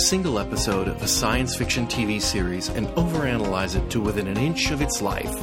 single 0.00 0.38
episode 0.38 0.88
of 0.88 1.02
a 1.02 1.06
science 1.06 1.54
fiction 1.54 1.86
TV 1.86 2.20
series 2.22 2.70
and 2.70 2.86
overanalyze 2.88 3.76
it 3.76 3.90
to 3.90 4.00
within 4.00 4.26
an 4.26 4.38
inch 4.38 4.70
of 4.70 4.80
its 4.80 5.02
life. 5.02 5.38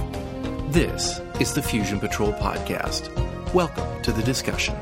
This 0.71 1.21
is 1.39 1.53
the 1.53 1.61
Fusion 1.61 1.99
Patrol 1.99 2.33
Podcast. 2.33 3.13
Welcome 3.53 4.01
to 4.01 4.11
the 4.11 4.23
discussion. 4.23 4.75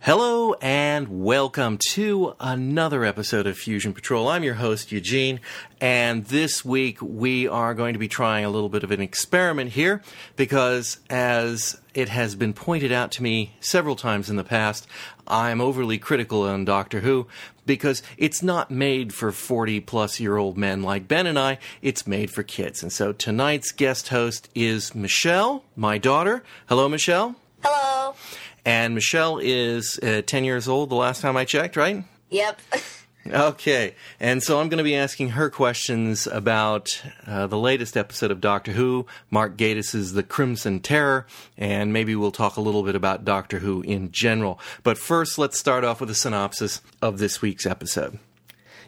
Hello 0.00 0.54
and 0.62 1.22
welcome 1.22 1.78
to 1.90 2.34
another 2.40 3.04
episode 3.04 3.46
of 3.46 3.58
Fusion 3.58 3.92
Patrol. 3.92 4.28
I'm 4.28 4.42
your 4.42 4.54
host, 4.54 4.90
Eugene, 4.90 5.40
and 5.82 6.24
this 6.24 6.64
week 6.64 7.02
we 7.02 7.46
are 7.46 7.74
going 7.74 7.92
to 7.92 7.98
be 7.98 8.08
trying 8.08 8.46
a 8.46 8.50
little 8.50 8.70
bit 8.70 8.82
of 8.82 8.90
an 8.90 9.02
experiment 9.02 9.72
here 9.72 10.00
because, 10.36 11.00
as 11.10 11.78
it 11.98 12.08
has 12.08 12.36
been 12.36 12.52
pointed 12.52 12.92
out 12.92 13.10
to 13.10 13.24
me 13.24 13.56
several 13.58 13.96
times 13.96 14.30
in 14.30 14.36
the 14.36 14.44
past, 14.44 14.86
I'm 15.26 15.60
overly 15.60 15.98
critical 15.98 16.42
on 16.42 16.64
Doctor 16.64 17.00
Who 17.00 17.26
because 17.66 18.04
it's 18.16 18.40
not 18.40 18.70
made 18.70 19.12
for 19.12 19.32
40 19.32 19.80
plus 19.80 20.20
year 20.20 20.36
old 20.36 20.56
men 20.56 20.84
like 20.84 21.08
Ben 21.08 21.26
and 21.26 21.36
I, 21.36 21.58
it's 21.82 22.06
made 22.06 22.30
for 22.30 22.44
kids. 22.44 22.84
And 22.84 22.92
so 22.92 23.12
tonight's 23.12 23.72
guest 23.72 24.08
host 24.08 24.48
is 24.54 24.94
Michelle, 24.94 25.64
my 25.74 25.98
daughter. 25.98 26.44
Hello, 26.68 26.88
Michelle. 26.88 27.34
Hello. 27.64 28.14
And 28.64 28.94
Michelle 28.94 29.40
is 29.42 29.98
uh, 29.98 30.22
10 30.24 30.44
years 30.44 30.68
old 30.68 30.90
the 30.90 30.94
last 30.94 31.20
time 31.20 31.36
I 31.36 31.44
checked, 31.44 31.76
right? 31.76 32.04
Yep. 32.30 32.60
Okay, 33.30 33.94
and 34.20 34.42
so 34.42 34.58
I'm 34.58 34.70
going 34.70 34.78
to 34.78 34.84
be 34.84 34.96
asking 34.96 35.30
her 35.30 35.50
questions 35.50 36.26
about 36.26 37.02
uh, 37.26 37.46
the 37.46 37.58
latest 37.58 37.94
episode 37.94 38.30
of 38.30 38.40
Doctor 38.40 38.72
Who, 38.72 39.06
Mark 39.30 39.58
Gatiss's 39.58 40.14
The 40.14 40.22
Crimson 40.22 40.80
Terror, 40.80 41.26
and 41.58 41.92
maybe 41.92 42.16
we'll 42.16 42.30
talk 42.30 42.56
a 42.56 42.62
little 42.62 42.82
bit 42.82 42.94
about 42.94 43.26
Doctor 43.26 43.58
Who 43.58 43.82
in 43.82 44.12
general. 44.12 44.58
But 44.82 44.96
first, 44.96 45.36
let's 45.36 45.58
start 45.58 45.84
off 45.84 46.00
with 46.00 46.08
a 46.08 46.14
synopsis 46.14 46.80
of 47.02 47.18
this 47.18 47.42
week's 47.42 47.66
episode. 47.66 48.18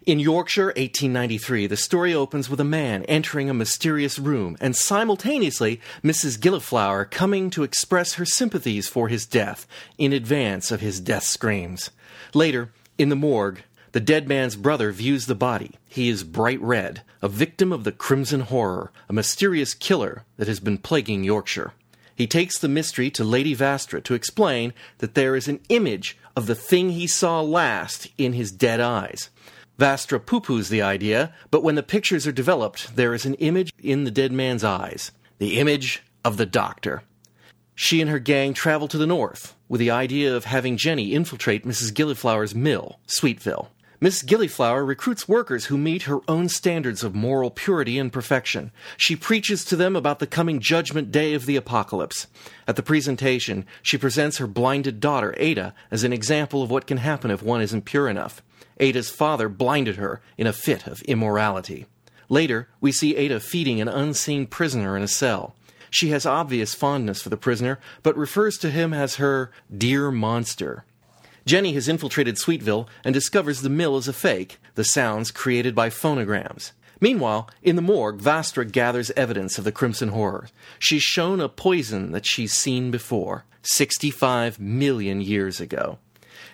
In 0.06 0.18
Yorkshire, 0.18 0.66
1893, 0.68 1.66
the 1.66 1.76
story 1.76 2.14
opens 2.14 2.48
with 2.48 2.60
a 2.60 2.64
man 2.64 3.04
entering 3.04 3.50
a 3.50 3.54
mysterious 3.54 4.18
room 4.18 4.56
and 4.58 4.74
simultaneously 4.74 5.82
Mrs. 6.02 6.38
Gilliflower 6.38 7.10
coming 7.10 7.50
to 7.50 7.62
express 7.62 8.14
her 8.14 8.24
sympathies 8.24 8.88
for 8.88 9.08
his 9.08 9.26
death 9.26 9.66
in 9.98 10.14
advance 10.14 10.70
of 10.70 10.80
his 10.80 10.98
death 10.98 11.24
screams. 11.24 11.90
Later, 12.32 12.72
in 12.96 13.10
the 13.10 13.16
morgue, 13.16 13.62
the 13.92 14.00
dead 14.00 14.28
man's 14.28 14.56
brother 14.56 14.92
views 14.92 15.26
the 15.26 15.34
body. 15.34 15.78
He 15.88 16.08
is 16.08 16.22
bright 16.22 16.60
red, 16.60 17.02
a 17.20 17.28
victim 17.28 17.72
of 17.72 17.84
the 17.84 17.92
Crimson 17.92 18.40
Horror, 18.40 18.92
a 19.08 19.12
mysterious 19.12 19.74
killer 19.74 20.24
that 20.36 20.48
has 20.48 20.60
been 20.60 20.78
plaguing 20.78 21.24
Yorkshire. 21.24 21.72
He 22.14 22.26
takes 22.26 22.58
the 22.58 22.68
mystery 22.68 23.10
to 23.12 23.24
Lady 23.24 23.56
Vastra 23.56 24.02
to 24.04 24.14
explain 24.14 24.74
that 24.98 25.14
there 25.14 25.34
is 25.34 25.48
an 25.48 25.60
image 25.68 26.16
of 26.36 26.46
the 26.46 26.54
thing 26.54 26.90
he 26.90 27.06
saw 27.06 27.40
last 27.40 28.08
in 28.18 28.34
his 28.34 28.52
dead 28.52 28.78
eyes. 28.78 29.30
Vastra 29.78 30.24
poo 30.24 30.40
poos 30.40 30.68
the 30.68 30.82
idea, 30.82 31.34
but 31.50 31.62
when 31.62 31.74
the 31.74 31.82
pictures 31.82 32.26
are 32.26 32.32
developed, 32.32 32.94
there 32.94 33.14
is 33.14 33.24
an 33.24 33.34
image 33.34 33.72
in 33.82 34.04
the 34.04 34.10
dead 34.10 34.32
man's 34.32 34.62
eyes 34.62 35.12
the 35.38 35.58
image 35.58 36.02
of 36.22 36.36
the 36.36 36.44
doctor. 36.44 37.02
She 37.74 38.02
and 38.02 38.10
her 38.10 38.18
gang 38.18 38.52
travel 38.52 38.88
to 38.88 38.98
the 38.98 39.06
north 39.06 39.56
with 39.70 39.78
the 39.78 39.90
idea 39.90 40.36
of 40.36 40.44
having 40.44 40.76
Jenny 40.76 41.14
infiltrate 41.14 41.64
Mrs. 41.64 41.94
Gilliflower's 41.94 42.54
mill, 42.54 43.00
Sweetville. 43.06 43.68
Miss 44.02 44.22
Gilliflower 44.22 44.86
recruits 44.86 45.28
workers 45.28 45.66
who 45.66 45.76
meet 45.76 46.04
her 46.04 46.20
own 46.26 46.48
standards 46.48 47.04
of 47.04 47.14
moral 47.14 47.50
purity 47.50 47.98
and 47.98 48.10
perfection. 48.10 48.72
She 48.96 49.14
preaches 49.14 49.62
to 49.66 49.76
them 49.76 49.94
about 49.94 50.20
the 50.20 50.26
coming 50.26 50.58
judgment 50.58 51.12
day 51.12 51.34
of 51.34 51.44
the 51.44 51.56
apocalypse. 51.56 52.26
At 52.66 52.76
the 52.76 52.82
presentation, 52.82 53.66
she 53.82 53.98
presents 53.98 54.38
her 54.38 54.46
blinded 54.46 55.00
daughter, 55.00 55.34
Ada, 55.36 55.74
as 55.90 56.02
an 56.02 56.14
example 56.14 56.62
of 56.62 56.70
what 56.70 56.86
can 56.86 56.96
happen 56.96 57.30
if 57.30 57.42
one 57.42 57.60
isn't 57.60 57.84
pure 57.84 58.08
enough. 58.08 58.42
Ada's 58.78 59.10
father 59.10 59.50
blinded 59.50 59.96
her 59.96 60.22
in 60.38 60.46
a 60.46 60.54
fit 60.54 60.86
of 60.86 61.02
immorality. 61.02 61.84
Later, 62.30 62.68
we 62.80 62.92
see 62.92 63.16
Ada 63.16 63.38
feeding 63.38 63.82
an 63.82 63.88
unseen 63.88 64.46
prisoner 64.46 64.96
in 64.96 65.02
a 65.02 65.08
cell. 65.08 65.54
She 65.90 66.08
has 66.08 66.24
obvious 66.24 66.74
fondness 66.74 67.20
for 67.20 67.28
the 67.28 67.36
prisoner, 67.36 67.78
but 68.02 68.16
refers 68.16 68.56
to 68.58 68.70
him 68.70 68.94
as 68.94 69.16
her 69.16 69.50
dear 69.76 70.10
monster. 70.10 70.86
Jenny 71.46 71.72
has 71.74 71.88
infiltrated 71.88 72.36
Sweetville 72.36 72.86
and 73.04 73.14
discovers 73.14 73.62
the 73.62 73.68
mill 73.68 73.96
is 73.96 74.08
a 74.08 74.12
fake, 74.12 74.58
the 74.74 74.84
sounds 74.84 75.30
created 75.30 75.74
by 75.74 75.90
phonograms. 75.90 76.72
Meanwhile, 77.00 77.48
in 77.62 77.76
the 77.76 77.82
morgue, 77.82 78.20
Vastra 78.20 78.70
gathers 78.70 79.10
evidence 79.12 79.56
of 79.56 79.64
the 79.64 79.72
Crimson 79.72 80.10
Horror. 80.10 80.48
She's 80.78 81.02
shown 81.02 81.40
a 81.40 81.48
poison 81.48 82.12
that 82.12 82.26
she's 82.26 82.52
seen 82.52 82.90
before, 82.90 83.44
65 83.62 84.60
million 84.60 85.20
years 85.20 85.60
ago. 85.60 85.98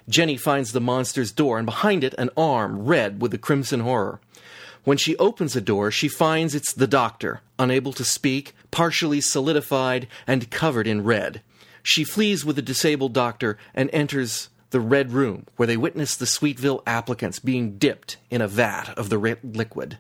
Jenny 0.08 0.36
finds 0.36 0.70
the 0.70 0.80
monster's 0.80 1.32
door, 1.32 1.58
and 1.58 1.66
behind 1.66 2.04
it, 2.04 2.14
an 2.16 2.30
arm 2.36 2.84
red 2.84 3.20
with 3.20 3.32
the 3.32 3.38
crimson 3.38 3.80
horror. 3.80 4.20
When 4.84 4.98
she 4.98 5.16
opens 5.16 5.54
the 5.54 5.60
door, 5.60 5.90
she 5.90 6.06
finds 6.06 6.54
it's 6.54 6.72
the 6.72 6.86
doctor, 6.86 7.40
unable 7.58 7.92
to 7.94 8.04
speak, 8.04 8.54
partially 8.70 9.20
solidified, 9.20 10.06
and 10.28 10.48
covered 10.50 10.86
in 10.86 11.02
red. 11.02 11.42
She 11.82 12.04
flees 12.04 12.44
with 12.44 12.54
the 12.54 12.62
disabled 12.62 13.12
doctor 13.12 13.58
and 13.74 13.90
enters 13.92 14.48
the 14.70 14.80
red 14.80 15.12
room, 15.12 15.46
where 15.56 15.66
they 15.66 15.76
witness 15.76 16.16
the 16.16 16.26
Sweetville 16.26 16.82
applicants 16.86 17.38
being 17.38 17.78
dipped 17.78 18.16
in 18.30 18.40
a 18.40 18.48
vat 18.48 18.90
of 18.96 19.08
the 19.08 19.18
red 19.18 19.56
liquid. 19.56 19.98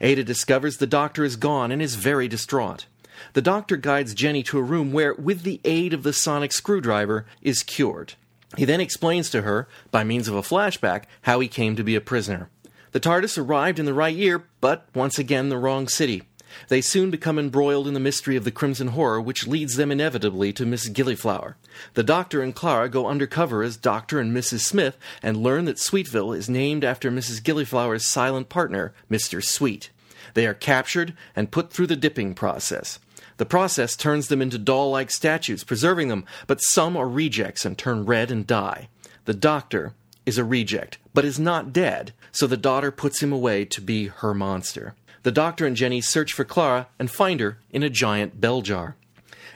Ada 0.00 0.24
discovers 0.24 0.78
the 0.78 0.86
doctor 0.86 1.24
is 1.24 1.36
gone 1.36 1.70
and 1.70 1.80
is 1.80 1.94
very 1.94 2.28
distraught. 2.28 2.86
The 3.32 3.42
doctor 3.42 3.76
guides 3.76 4.14
Jenny 4.14 4.42
to 4.44 4.58
a 4.58 4.62
room 4.62 4.92
where, 4.92 5.14
with 5.14 5.42
the 5.42 5.60
aid 5.64 5.94
of 5.94 6.02
the 6.02 6.12
sonic 6.12 6.52
screwdriver, 6.52 7.26
is 7.40 7.62
cured. 7.62 8.14
He 8.56 8.64
then 8.64 8.80
explains 8.80 9.30
to 9.30 9.42
her, 9.42 9.68
by 9.90 10.04
means 10.04 10.28
of 10.28 10.34
a 10.34 10.42
flashback, 10.42 11.04
how 11.22 11.40
he 11.40 11.48
came 11.48 11.76
to 11.76 11.84
be 11.84 11.96
a 11.96 12.00
prisoner. 12.00 12.50
The 12.92 13.00
TARDIS 13.00 13.36
arrived 13.36 13.78
in 13.78 13.86
the 13.86 13.94
right 13.94 14.14
year, 14.14 14.44
but 14.60 14.86
once 14.94 15.18
again 15.18 15.48
the 15.48 15.58
wrong 15.58 15.88
city. 15.88 16.22
They 16.68 16.80
soon 16.80 17.10
become 17.10 17.38
embroiled 17.38 17.86
in 17.86 17.94
the 17.94 18.00
mystery 18.00 18.36
of 18.36 18.44
the 18.44 18.50
Crimson 18.50 18.88
Horror, 18.88 19.20
which 19.20 19.46
leads 19.46 19.76
them 19.76 19.90
inevitably 19.90 20.52
to 20.54 20.66
Miss 20.66 20.88
Gilliflower. 20.88 21.54
The 21.94 22.02
Doctor 22.02 22.42
and 22.42 22.54
Clara 22.54 22.88
go 22.88 23.06
undercover 23.06 23.62
as 23.62 23.76
Dr. 23.76 24.20
and 24.20 24.36
Mrs. 24.36 24.60
Smith 24.60 24.96
and 25.22 25.36
learn 25.36 25.64
that 25.66 25.78
Sweetville 25.78 26.36
is 26.36 26.48
named 26.48 26.84
after 26.84 27.10
Mrs. 27.10 27.42
Gilliflower's 27.42 28.06
silent 28.06 28.48
partner, 28.48 28.92
Mr. 29.10 29.44
Sweet. 29.44 29.90
They 30.34 30.46
are 30.46 30.54
captured 30.54 31.14
and 31.34 31.50
put 31.50 31.72
through 31.72 31.86
the 31.86 31.96
dipping 31.96 32.34
process. 32.34 32.98
The 33.38 33.46
process 33.46 33.96
turns 33.96 34.28
them 34.28 34.40
into 34.40 34.58
doll 34.58 34.90
like 34.90 35.10
statues, 35.10 35.64
preserving 35.64 36.08
them, 36.08 36.24
but 36.46 36.58
some 36.58 36.96
are 36.96 37.08
rejects 37.08 37.64
and 37.64 37.76
turn 37.76 38.06
red 38.06 38.30
and 38.30 38.46
die. 38.46 38.88
The 39.26 39.34
doctor 39.34 39.94
is 40.24 40.38
a 40.38 40.44
reject, 40.44 40.98
but 41.14 41.24
is 41.24 41.38
not 41.38 41.72
dead, 41.72 42.12
so 42.32 42.46
the 42.46 42.56
daughter 42.56 42.90
puts 42.90 43.22
him 43.22 43.32
away 43.32 43.64
to 43.66 43.80
be 43.80 44.06
her 44.06 44.34
monster. 44.34 44.94
The 45.26 45.32
doctor 45.32 45.66
and 45.66 45.74
Jenny 45.74 46.00
search 46.00 46.32
for 46.32 46.44
Clara 46.44 46.86
and 47.00 47.10
find 47.10 47.40
her 47.40 47.58
in 47.72 47.82
a 47.82 47.90
giant 47.90 48.40
bell 48.40 48.62
jar. 48.62 48.94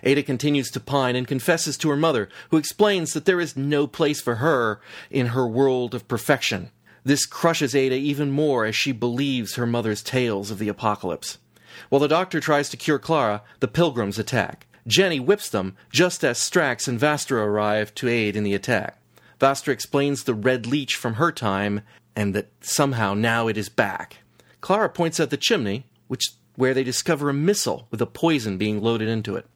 Ada 0.03 0.25
continues 0.25 0.69
to 0.72 0.81
pine 0.81 1.14
and 1.14 1.28
confesses 1.28 1.78
to 1.78 1.91
her 1.91 1.97
mother, 1.97 2.28
who 2.50 2.56
explains 2.56 3.12
that 3.12 3.25
there 3.25 3.41
is 3.41 3.56
no 3.56 3.86
place 3.86 4.20
for 4.20 4.34
her 4.42 4.81
in 5.12 5.26
her 5.26 5.47
world 5.47 5.94
of 5.94 6.08
perfection. 6.08 6.72
This 7.04 7.25
crushes 7.25 7.76
Ada 7.76 7.94
even 7.94 8.32
more 8.32 8.64
as 8.64 8.75
she 8.75 8.91
believes 8.91 9.54
her 9.54 9.64
mother's 9.64 10.03
tales 10.03 10.50
of 10.50 10.58
the 10.58 10.66
apocalypse. 10.66 11.38
While 11.88 12.00
the 12.00 12.08
doctor 12.08 12.41
tries 12.41 12.69
to 12.70 12.76
cure 12.76 12.98
Clara, 12.98 13.44
the 13.60 13.69
pilgrims 13.69 14.19
attack. 14.19 14.66
Jenny 14.88 15.20
whips 15.20 15.48
them 15.48 15.76
just 15.92 16.25
as 16.25 16.41
Strax 16.41 16.88
and 16.88 16.98
Vastra 16.98 17.47
arrive 17.47 17.94
to 17.94 18.08
aid 18.08 18.34
in 18.34 18.42
the 18.42 18.54
attack. 18.54 18.98
Vastra 19.38 19.72
explains 19.72 20.25
the 20.25 20.34
red 20.34 20.66
leech 20.66 20.96
from 20.96 21.14
her 21.14 21.31
time 21.31 21.82
and 22.17 22.34
that 22.34 22.49
somehow 22.61 23.14
now 23.14 23.46
it 23.46 23.56
is 23.56 23.69
back. 23.69 24.17
Clara 24.60 24.88
points 24.88 25.20
out 25.20 25.30
the 25.30 25.36
chimney, 25.36 25.84
which 26.08 26.32
where 26.56 26.74
they 26.74 26.84
discover 26.84 27.30
a 27.30 27.34
missile 27.34 27.86
with 27.90 28.02
a 28.02 28.06
poison 28.06 28.58
being 28.58 28.82
loaded 28.82 29.08
into 29.08 29.36
it. 29.36 29.46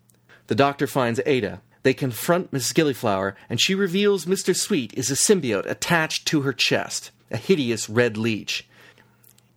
The 0.47 0.55
doctor 0.55 0.87
finds 0.87 1.21
Ada. 1.27 1.61
They 1.83 1.93
confront 1.93 2.53
Miss 2.53 2.73
Gilliflower, 2.73 3.35
and 3.51 3.61
she 3.61 3.75
reveals 3.75 4.25
Mr. 4.25 4.57
Sweet 4.57 4.95
is 4.95 5.11
a 5.11 5.15
symbiote 5.15 5.67
attached 5.67 6.27
to 6.29 6.43
her 6.43 6.53
chest, 6.53 7.11
a 7.31 7.37
hideous 7.37 7.91
red 7.91 8.17
leech. 8.17 8.67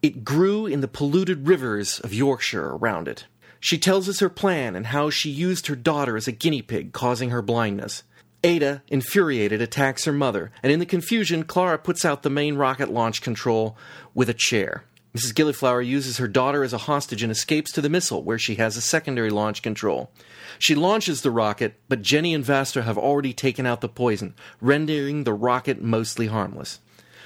It 0.01 0.25
grew 0.25 0.65
in 0.65 0.81
the 0.81 0.87
polluted 0.87 1.47
rivers 1.47 1.99
of 2.01 2.13
Yorkshire 2.13 2.75
around 2.75 3.07
it. 3.07 3.25
She 3.59 3.77
tells 3.77 4.07
us 4.07 4.19
her 4.19 4.29
plan 4.29 4.75
and 4.75 4.87
how 4.87 5.09
she 5.09 5.29
used 5.29 5.67
her 5.67 5.75
daughter 5.75 6.17
as 6.17 6.27
a 6.27 6.31
guinea 6.33 6.61
pig, 6.61 6.91
causing 6.91 7.29
her 7.29 7.41
blindness. 7.41 8.03
Ada, 8.43 8.83
infuriated, 8.87 9.61
attacks 9.61 10.05
her 10.05 10.13
mother, 10.13 10.51
and 10.61 10.71
in 10.71 10.79
the 10.79 10.85
confusion, 10.85 11.43
Clara 11.43 11.77
puts 11.77 12.05
out 12.05 12.23
the 12.23 12.29
main 12.29 12.55
rocket 12.55 12.89
launch 12.89 13.21
control 13.21 13.75
with 14.13 14.29
a 14.29 14.33
chair. 14.33 14.83
Mrs. 15.17 15.33
Gilliflower 15.33 15.83
uses 15.83 16.17
her 16.17 16.27
daughter 16.27 16.63
as 16.63 16.73
a 16.73 16.77
hostage 16.77 17.23
and 17.23 17.31
escapes 17.31 17.71
to 17.71 17.81
the 17.81 17.89
missile, 17.89 18.21
where 18.21 18.37
she 18.37 18.53
has 18.55 18.77
a 18.77 18.81
secondary 18.81 19.31
launch 19.31 19.63
control. 19.63 20.11
She 20.59 20.75
launches 20.75 21.23
the 21.23 21.31
rocket, 21.31 21.73
but 21.89 22.03
Jenny 22.03 22.35
and 22.35 22.45
Vastra 22.45 22.83
have 22.83 22.99
already 22.99 23.33
taken 23.33 23.65
out 23.65 23.81
the 23.81 23.89
poison, 23.89 24.35
rendering 24.61 25.23
the 25.23 25.33
rocket 25.33 25.81
mostly 25.81 26.27
harmless. 26.27 26.79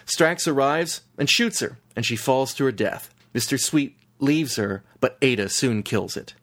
Strax 0.06 0.48
arrives 0.48 1.02
and 1.18 1.30
shoots 1.30 1.60
her, 1.60 1.80
and 1.94 2.06
she 2.06 2.16
falls 2.16 2.54
to 2.54 2.64
her 2.64 2.72
death. 2.72 3.14
Mr. 3.36 3.60
Sweet 3.60 3.98
leaves 4.20 4.56
her, 4.56 4.84
but 5.02 5.18
Ada 5.22 5.50
soon 5.50 5.84
kills 5.84 6.16
it. 6.16 6.34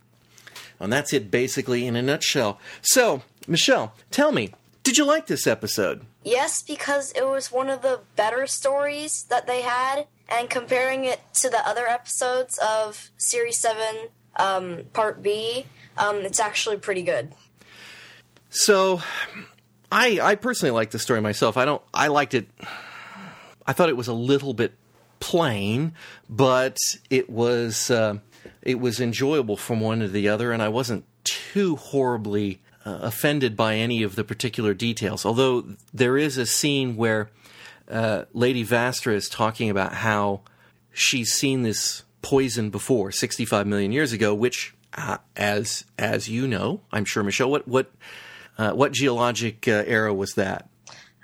And 0.78 0.92
that's 0.92 1.14
it 1.14 1.30
basically 1.30 1.86
in 1.86 1.96
a 1.96 2.02
nutshell. 2.02 2.60
So, 2.82 3.22
Michelle, 3.46 3.94
tell 4.10 4.32
me, 4.32 4.52
Did 4.82 4.98
you 4.98 5.06
like 5.06 5.28
this 5.28 5.46
episode? 5.46 6.02
Yes, 6.24 6.62
because 6.62 7.10
it 7.12 7.26
was 7.26 7.50
one 7.50 7.70
of 7.70 7.80
the 7.80 8.00
better 8.16 8.46
stories 8.46 9.24
that 9.30 9.46
they 9.46 9.62
had, 9.62 10.06
and 10.28 10.50
comparing 10.50 11.04
it 11.04 11.20
to 11.34 11.48
the 11.48 11.66
other 11.66 11.86
episodes 11.86 12.58
of 12.58 13.10
Series 13.16 13.58
7, 13.58 14.08
um, 14.36 14.84
Part 14.92 15.22
B, 15.22 15.66
um, 15.96 16.16
it's 16.16 16.40
actually 16.40 16.76
pretty 16.76 17.02
good. 17.02 17.32
So, 18.50 19.02
I 19.90 20.20
I 20.20 20.34
personally 20.34 20.72
like 20.72 20.90
the 20.90 20.98
story 20.98 21.20
myself. 21.20 21.56
I 21.56 21.64
don't. 21.64 21.82
I 21.92 22.08
liked 22.08 22.34
it. 22.34 22.48
I 23.66 23.72
thought 23.72 23.88
it 23.88 23.96
was 23.96 24.08
a 24.08 24.14
little 24.14 24.54
bit 24.54 24.74
plain, 25.20 25.92
but 26.28 26.78
it 27.10 27.28
was 27.28 27.90
uh, 27.90 28.18
it 28.62 28.80
was 28.80 29.00
enjoyable 29.00 29.56
from 29.56 29.80
one 29.80 30.00
to 30.00 30.08
the 30.08 30.28
other, 30.28 30.52
and 30.52 30.62
I 30.62 30.68
wasn't 30.68 31.04
too 31.24 31.76
horribly 31.76 32.60
uh, 32.84 32.98
offended 33.02 33.56
by 33.56 33.74
any 33.74 34.02
of 34.02 34.16
the 34.16 34.24
particular 34.24 34.74
details. 34.74 35.26
Although 35.26 35.76
there 35.92 36.16
is 36.16 36.36
a 36.38 36.46
scene 36.46 36.96
where 36.96 37.30
uh, 37.90 38.24
Lady 38.32 38.64
Vastra 38.64 39.14
is 39.14 39.28
talking 39.28 39.70
about 39.70 39.92
how 39.92 40.42
she's 40.92 41.32
seen 41.32 41.62
this 41.62 42.04
poison 42.22 42.70
before, 42.70 43.10
65 43.12 43.66
million 43.66 43.92
years 43.92 44.12
ago, 44.12 44.34
which, 44.34 44.74
uh, 44.94 45.18
as 45.36 45.84
as 45.98 46.28
you 46.28 46.46
know, 46.46 46.80
I'm 46.92 47.04
sure 47.04 47.22
Michelle, 47.22 47.50
what 47.50 47.66
what 47.66 47.90
uh, 48.56 48.72
what 48.72 48.92
geologic 48.92 49.66
uh, 49.68 49.84
era 49.86 50.12
was 50.12 50.34
that? 50.34 50.68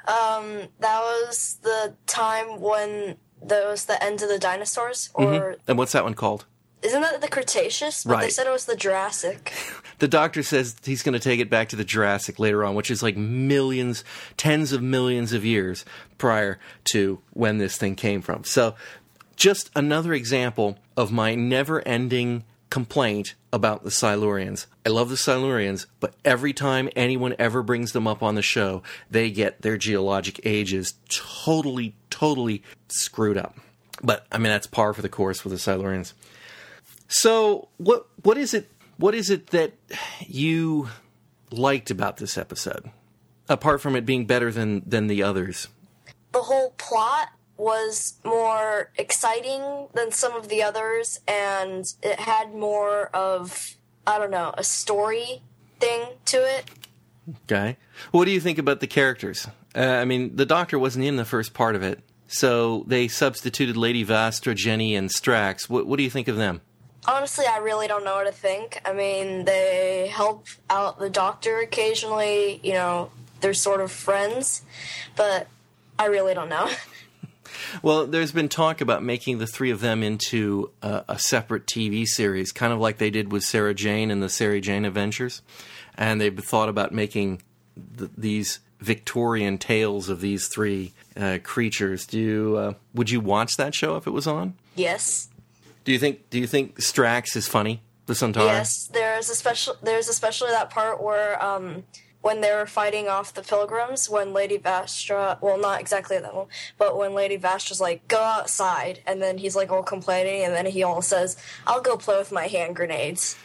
Um, 0.07 0.69
that 0.81 1.01
was 1.01 1.59
the 1.63 1.95
time 2.07 2.61
when 2.61 3.17
that 3.43 3.67
was 3.67 3.87
the 3.87 4.03
end 4.03 4.23
of 4.23 4.29
the 4.29 4.39
dinosaurs, 4.39 5.11
or 5.15 5.27
mm-hmm. 5.27 5.61
and 5.69 5.79
what's 5.79 5.93
that 5.93 6.05
one 6.05 6.15
called? 6.15 6.47
Isn't 6.85 7.01
that 7.01 7.21
the 7.23 7.29
Cretaceous? 7.29 8.05
But 8.05 8.13
right. 8.13 8.23
They 8.25 8.31
said 8.31 8.47
it 8.47 8.51
was 8.51 8.67
the 8.67 8.77
Jurassic. 8.77 9.53
the 10.01 10.09
doctor 10.09 10.43
says 10.43 10.77
he's 10.85 11.03
going 11.03 11.15
to 11.15 11.19
take 11.19 11.41
it 11.41 11.49
back 11.49 11.71
to 11.71 11.77
the 11.77 11.85
Jurassic 11.85 12.39
later 12.39 12.63
on, 12.63 12.75
which 12.75 12.91
is 12.91 13.03
like 13.03 13.17
millions, 13.17 14.05
tens 14.37 14.73
of 14.73 14.83
millions 14.83 15.33
of 15.33 15.45
years 15.47 15.87
prior 16.19 16.59
to 16.93 17.21
when 17.33 17.57
this 17.57 17.79
thing 17.79 17.97
came 17.97 18.21
from. 18.21 18.45
So, 18.45 18.75
just 19.35 19.71
another 19.75 20.13
example 20.13 20.79
of 20.97 21.11
my 21.11 21.35
never 21.35 21.81
ending 21.89 22.45
complaint 22.69 23.35
about 23.53 23.83
the 23.83 23.91
Silurians. 23.91 24.67
I 24.85 24.91
love 24.91 25.09
the 25.09 25.17
Silurians, 25.17 25.87
but 26.01 26.15
every 26.25 26.53
time 26.53 26.91
anyone 26.95 27.35
ever 27.39 27.63
brings 27.63 27.93
them 27.93 28.07
up 28.07 28.23
on 28.23 28.35
the 28.35 28.43
show, 28.43 28.83
they 29.11 29.31
get 29.31 29.63
their 29.63 29.77
geologic 29.77 30.41
ages 30.45 30.95
totally, 31.09 31.95
totally 32.11 32.63
screwed 32.89 33.39
up. 33.39 33.57
But 34.03 34.27
I 34.31 34.39
mean, 34.39 34.51
that's 34.51 34.67
par 34.67 34.93
for 34.93 35.03
the 35.03 35.09
course 35.09 35.45
with 35.45 35.53
the 35.53 35.59
Silurians. 35.59 36.13
So, 37.09 37.69
what 37.77 38.07
what 38.23 38.39
is 38.39 38.55
it? 38.55 38.71
What 38.97 39.15
is 39.15 39.31
it 39.31 39.49
that 39.49 39.73
you 40.21 40.89
liked 41.51 41.91
about 41.91 42.17
this 42.17 42.39
episode, 42.39 42.91
apart 43.49 43.81
from 43.81 43.97
it 43.97 44.07
being 44.07 44.27
better 44.27 44.51
than 44.51 44.83
than 44.87 45.07
the 45.07 45.23
others? 45.23 45.69
The 46.33 46.43
whole 46.43 46.71
plot 46.79 47.29
was 47.57 48.15
more 48.25 48.91
exciting 48.97 49.89
than 49.95 50.11
some 50.11 50.35
of 50.35 50.49
the 50.49 50.63
others, 50.63 51.21
and 51.29 51.85
it 52.03 52.21
had 52.21 52.55
more 52.55 53.07
of 53.15 53.77
I 54.07 54.19
don't 54.19 54.31
know 54.31 54.53
a 54.57 54.65
story 54.65 55.43
thing 55.81 56.07
to 56.27 56.37
it. 56.39 56.65
Okay, 57.45 57.77
what 58.11 58.27
do 58.27 58.31
you 58.31 58.41
think 58.41 58.59
about 58.59 58.81
the 58.81 58.87
characters? 58.87 59.47
Uh, 59.75 59.81
I 59.81 60.05
mean, 60.05 60.37
the 60.37 60.47
Doctor 60.47 60.79
wasn't 60.79 61.05
in 61.05 61.17
the 61.17 61.25
first 61.25 61.55
part 61.55 61.75
of 61.75 61.83
it, 61.83 62.01
so 62.29 62.85
they 62.87 63.09
substituted 63.09 63.77
Lady 63.77 64.05
Vastra, 64.05 64.55
Jenny, 64.55 64.95
and 64.95 65.09
Strax. 65.09 65.69
What, 65.69 65.87
what 65.87 65.97
do 65.97 66.03
you 66.03 66.11
think 66.11 66.29
of 66.29 66.37
them? 66.37 66.61
Honestly, 67.07 67.45
I 67.47 67.59
really 67.59 67.87
don't 67.87 68.05
know 68.05 68.15
what 68.15 68.27
to 68.27 68.33
think. 68.33 68.81
I 68.85 68.93
mean, 68.93 69.45
they 69.45 70.09
help 70.11 70.47
out 70.71 70.99
the 70.99 71.11
doctor 71.11 71.59
occasionally, 71.59 72.61
you 72.63 72.73
know, 72.73 73.11
they're 73.41 73.55
sort 73.55 73.81
of 73.83 73.93
friends, 73.93 74.63
but 75.17 75.47
I 75.99 76.07
really 76.07 76.33
don't 76.33 76.49
know. 76.49 76.71
well, 77.83 78.07
there's 78.07 78.33
been 78.33 78.49
talk 78.49 78.81
about 78.81 79.03
making 79.03 79.39
the 79.39 79.47
three 79.47 79.71
of 79.71 79.81
them 79.81 80.03
into 80.03 80.71
a, 80.83 81.05
a 81.09 81.19
separate 81.19 81.67
TV 81.67 82.07
series, 82.07 82.53
kind 82.53 82.73
of 82.73 82.81
like 82.81 82.99
they 82.99 83.11
did 83.11 83.31
with 83.31 83.45
Sarah 83.45 83.75
Jane 83.75 84.11
and 84.11 84.23
the 84.23 84.31
Sarah 84.31 84.61
Jane 84.61 84.85
Adventures. 84.85 85.43
And 85.97 86.21
they've 86.21 86.39
thought 86.39 86.69
about 86.69 86.93
making 86.93 87.43
th- 87.99 88.11
these 88.17 88.61
Victorian 88.81 89.59
tales 89.59 90.09
of 90.09 90.21
these 90.21 90.49
three 90.49 90.93
uh, 91.17 91.39
creatures. 91.43 92.07
Do 92.07 92.19
you, 92.19 92.57
uh, 92.57 92.75
would 92.95 93.11
you 93.11 93.21
watch 93.21 93.57
that 93.57 93.75
show 93.75 93.97
if 93.97 94.07
it 94.07 94.11
was 94.11 94.27
on? 94.27 94.55
Yes. 94.75 95.29
Do 95.85 95.93
you 95.93 95.99
think 95.99 96.31
Do 96.31 96.39
you 96.39 96.47
think 96.47 96.77
Strax 96.77 97.37
is 97.37 97.47
funny? 97.47 97.83
The 98.07 98.15
Sontaran. 98.15 98.47
Yes, 98.47 98.89
there's 98.93 99.31
especially 99.31 99.77
there's 99.83 100.09
especially 100.09 100.51
that 100.51 100.69
part 100.69 101.03
where 101.03 101.43
um, 101.43 101.85
when 102.25 102.41
they 102.41 102.53
were 102.53 102.65
fighting 102.65 103.07
off 103.07 103.35
the 103.35 103.43
pilgrims, 103.43 104.09
when 104.09 104.33
Lady 104.33 104.57
Vastra, 104.57 105.37
well, 105.43 105.59
not 105.59 105.79
exactly 105.79 106.19
that 106.19 106.35
one, 106.35 106.47
but 106.79 106.97
when 106.97 107.13
Lady 107.13 107.37
Vastra's 107.37 107.83
like, 107.83 108.09
go 108.09 108.19
outside, 108.19 109.01
and 109.07 109.21
then 109.21 109.37
he's 109.37 109.55
like 109.55 109.71
all 109.71 109.83
complaining, 109.83 110.43
and 110.43 110.55
then 110.55 110.65
he 110.65 110.83
all 110.83 111.03
says, 111.03 111.37
I'll 111.67 111.83
go 111.83 111.99
play 111.99 112.17
with 112.17 112.33
my 112.33 112.47
hand 112.47 112.77
grenades. 112.77 113.37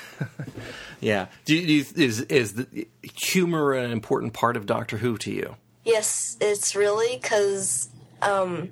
yeah. 1.00 1.26
Do 1.44 1.64
do 1.64 1.72
you, 1.72 1.84
is, 1.94 2.22
is 2.22 2.54
the 2.54 2.88
humor 3.02 3.72
an 3.72 3.92
important 3.92 4.32
part 4.32 4.56
of 4.56 4.66
Doctor 4.66 4.96
Who 4.96 5.16
to 5.18 5.30
you? 5.30 5.54
Yes, 5.84 6.36
it's 6.40 6.74
really, 6.74 7.18
because 7.22 7.88
um, 8.20 8.70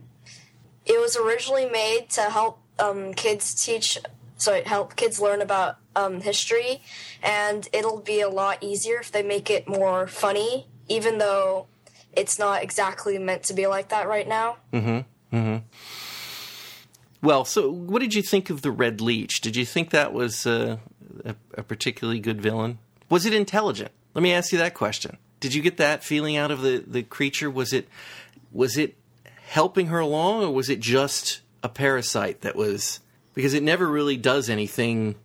it 0.84 1.00
was 1.00 1.16
originally 1.16 1.66
made 1.66 2.10
to 2.10 2.22
help 2.22 2.58
um, 2.78 3.14
kids 3.14 3.54
teach, 3.54 3.98
so 4.36 4.62
help 4.64 4.96
kids 4.96 5.20
learn 5.20 5.40
about 5.42 5.78
um, 5.94 6.20
history, 6.20 6.82
and 7.22 7.68
it'll 7.72 8.00
be 8.00 8.20
a 8.20 8.28
lot 8.28 8.62
easier 8.62 8.98
if 8.98 9.10
they 9.10 9.22
make 9.22 9.50
it 9.50 9.68
more 9.68 10.06
funny, 10.06 10.66
even 10.88 11.18
though 11.18 11.66
it's 12.12 12.38
not 12.38 12.62
exactly 12.62 13.18
meant 13.18 13.44
to 13.44 13.54
be 13.54 13.66
like 13.66 13.88
that 13.88 14.08
right 14.08 14.28
now. 14.28 14.56
Mm-hmm. 14.72 15.36
Mm-hmm. 15.36 15.56
Well, 17.22 17.44
so 17.44 17.70
what 17.70 18.00
did 18.00 18.14
you 18.14 18.22
think 18.22 18.50
of 18.50 18.62
the 18.62 18.70
Red 18.70 19.00
Leech? 19.00 19.40
Did 19.40 19.56
you 19.56 19.64
think 19.64 19.90
that 19.90 20.12
was 20.12 20.46
uh, 20.46 20.76
a, 21.24 21.34
a 21.54 21.62
particularly 21.62 22.20
good 22.20 22.40
villain? 22.40 22.78
Was 23.08 23.26
it 23.26 23.34
intelligent? 23.34 23.90
Let 24.14 24.22
me 24.22 24.32
ask 24.32 24.52
you 24.52 24.58
that 24.58 24.74
question. 24.74 25.18
Did 25.40 25.54
you 25.54 25.62
get 25.62 25.76
that 25.76 26.04
feeling 26.04 26.36
out 26.36 26.50
of 26.50 26.62
the, 26.62 26.82
the 26.86 27.02
creature? 27.02 27.50
Was 27.50 27.72
it 27.72 27.88
was 28.52 28.78
it 28.78 28.96
helping 29.48 29.88
her 29.88 29.98
along, 29.98 30.44
or 30.44 30.50
was 30.50 30.70
it 30.70 30.80
just 30.80 31.40
a 31.66 31.68
parasite 31.68 32.42
that 32.42 32.54
was 32.54 33.00
because 33.34 33.52
it 33.52 33.62
never 33.62 33.86
really 33.86 34.16
does 34.16 34.48
anything. 34.48 35.16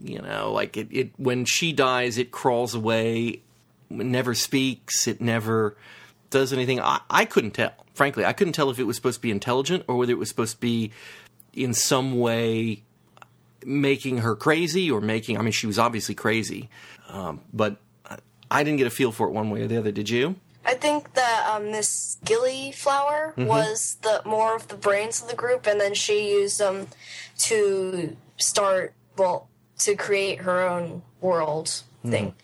You 0.00 0.22
know, 0.22 0.52
like 0.52 0.76
it, 0.76 0.88
it 0.90 1.10
when 1.16 1.44
she 1.44 1.72
dies, 1.72 2.18
it 2.18 2.30
crawls 2.30 2.74
away, 2.74 3.42
never 3.90 4.34
speaks, 4.34 5.08
it 5.08 5.20
never 5.20 5.76
does 6.30 6.52
anything. 6.52 6.80
I, 6.80 7.00
I 7.10 7.24
couldn't 7.24 7.52
tell. 7.52 7.72
Frankly, 7.94 8.24
I 8.24 8.32
couldn't 8.32 8.52
tell 8.52 8.70
if 8.70 8.78
it 8.78 8.84
was 8.84 8.94
supposed 8.94 9.16
to 9.16 9.22
be 9.22 9.32
intelligent 9.32 9.84
or 9.88 9.96
whether 9.96 10.12
it 10.12 10.18
was 10.18 10.28
supposed 10.28 10.54
to 10.54 10.60
be 10.60 10.92
in 11.52 11.74
some 11.74 12.18
way 12.20 12.84
making 13.64 14.18
her 14.18 14.36
crazy 14.36 14.88
or 14.88 15.00
making. 15.00 15.36
I 15.36 15.42
mean, 15.42 15.52
she 15.52 15.66
was 15.66 15.80
obviously 15.80 16.14
crazy, 16.14 16.68
um, 17.08 17.40
but 17.52 17.78
I 18.50 18.62
didn't 18.62 18.78
get 18.78 18.86
a 18.86 18.90
feel 18.90 19.10
for 19.10 19.26
it 19.26 19.32
one 19.32 19.50
way 19.50 19.62
or 19.62 19.66
the 19.66 19.78
other. 19.78 19.90
Did 19.90 20.08
you? 20.08 20.36
I 20.68 20.74
think 20.74 21.14
that 21.14 21.50
um, 21.50 21.70
Miss 21.70 22.18
Gilliflower 22.26 23.32
mm-hmm. 23.32 23.46
was 23.46 23.96
the 24.02 24.20
more 24.26 24.54
of 24.54 24.68
the 24.68 24.76
brains 24.76 25.22
of 25.22 25.28
the 25.28 25.34
group, 25.34 25.66
and 25.66 25.80
then 25.80 25.94
she 25.94 26.30
used 26.30 26.60
them 26.60 26.88
to 27.38 28.14
start 28.36 28.92
well 29.16 29.48
to 29.78 29.96
create 29.96 30.42
her 30.42 30.68
own 30.68 31.00
world 31.22 31.68
mm-hmm. 31.68 32.10
thing. 32.10 32.34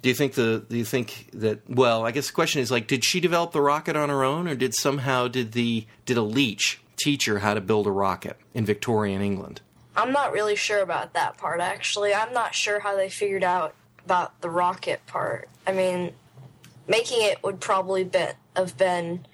Do 0.00 0.08
you 0.08 0.14
think 0.14 0.34
the 0.34 0.64
do 0.70 0.78
you 0.78 0.86
think 0.86 1.28
that 1.34 1.68
well, 1.68 2.06
I 2.06 2.12
guess 2.12 2.28
the 2.28 2.32
question 2.32 2.62
is 2.62 2.70
like 2.70 2.86
did 2.86 3.04
she 3.04 3.20
develop 3.20 3.52
the 3.52 3.60
rocket 3.60 3.94
on 3.94 4.08
her 4.08 4.24
own 4.24 4.48
or 4.48 4.54
did 4.54 4.74
somehow 4.74 5.28
did 5.28 5.52
the 5.52 5.86
did 6.06 6.16
a 6.16 6.22
leech 6.22 6.80
teach 6.96 7.26
her 7.26 7.40
how 7.40 7.52
to 7.52 7.60
build 7.60 7.86
a 7.86 7.90
rocket 7.90 8.38
in 8.54 8.64
Victorian 8.64 9.20
England? 9.20 9.60
I'm 9.94 10.12
not 10.12 10.32
really 10.32 10.56
sure 10.56 10.80
about 10.80 11.12
that 11.12 11.36
part 11.36 11.60
actually. 11.60 12.14
I'm 12.14 12.32
not 12.32 12.54
sure 12.54 12.80
how 12.80 12.96
they 12.96 13.10
figured 13.10 13.44
out 13.44 13.74
about 14.06 14.40
the 14.40 14.48
rocket 14.48 15.04
part. 15.06 15.50
I 15.66 15.72
mean, 15.72 16.12
making 16.88 17.22
it 17.22 17.42
would 17.44 17.60
probably 17.60 18.02
been, 18.02 18.32
have 18.56 18.76
been 18.76 19.26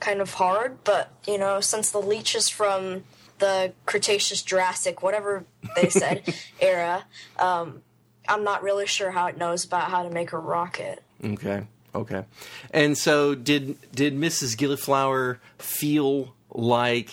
kind 0.00 0.20
of 0.20 0.34
hard, 0.34 0.82
but 0.84 1.12
you 1.26 1.38
know, 1.38 1.60
since 1.60 1.90
the 1.90 2.00
leeches 2.00 2.48
from 2.48 3.04
the 3.38 3.72
Cretaceous 3.84 4.42
Jurassic, 4.42 5.02
whatever 5.02 5.44
they 5.76 5.88
said, 5.88 6.34
era, 6.60 7.04
um, 7.38 7.82
I'm 8.28 8.44
not 8.44 8.62
really 8.62 8.86
sure 8.86 9.10
how 9.10 9.26
it 9.26 9.36
knows 9.36 9.64
about 9.64 9.90
how 9.90 10.02
to 10.02 10.10
make 10.10 10.32
a 10.32 10.38
rocket. 10.38 11.02
Okay, 11.22 11.66
okay. 11.94 12.24
And 12.70 12.96
so, 12.98 13.34
did 13.34 13.78
did 13.92 14.14
Mrs. 14.14 14.56
Gilliflower 14.56 15.38
feel 15.58 16.34
like, 16.50 17.10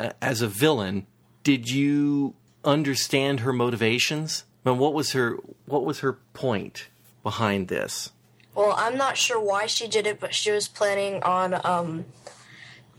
uh, 0.00 0.10
as 0.20 0.42
a 0.42 0.48
villain, 0.48 1.06
did 1.42 1.68
you 1.68 2.34
understand 2.64 3.40
her 3.40 3.52
motivations? 3.52 4.44
I 4.64 4.70
mean, 4.70 4.78
what 4.78 4.94
was 4.94 5.12
her 5.12 5.36
what 5.66 5.84
was 5.84 6.00
her 6.00 6.14
point 6.32 6.88
behind 7.22 7.68
this? 7.68 8.10
Well, 8.56 8.74
I'm 8.76 8.96
not 8.96 9.18
sure 9.18 9.38
why 9.38 9.66
she 9.66 9.86
did 9.86 10.06
it, 10.06 10.18
but 10.18 10.34
she 10.34 10.50
was 10.50 10.66
planning 10.66 11.22
on 11.22 11.60
um 11.64 12.06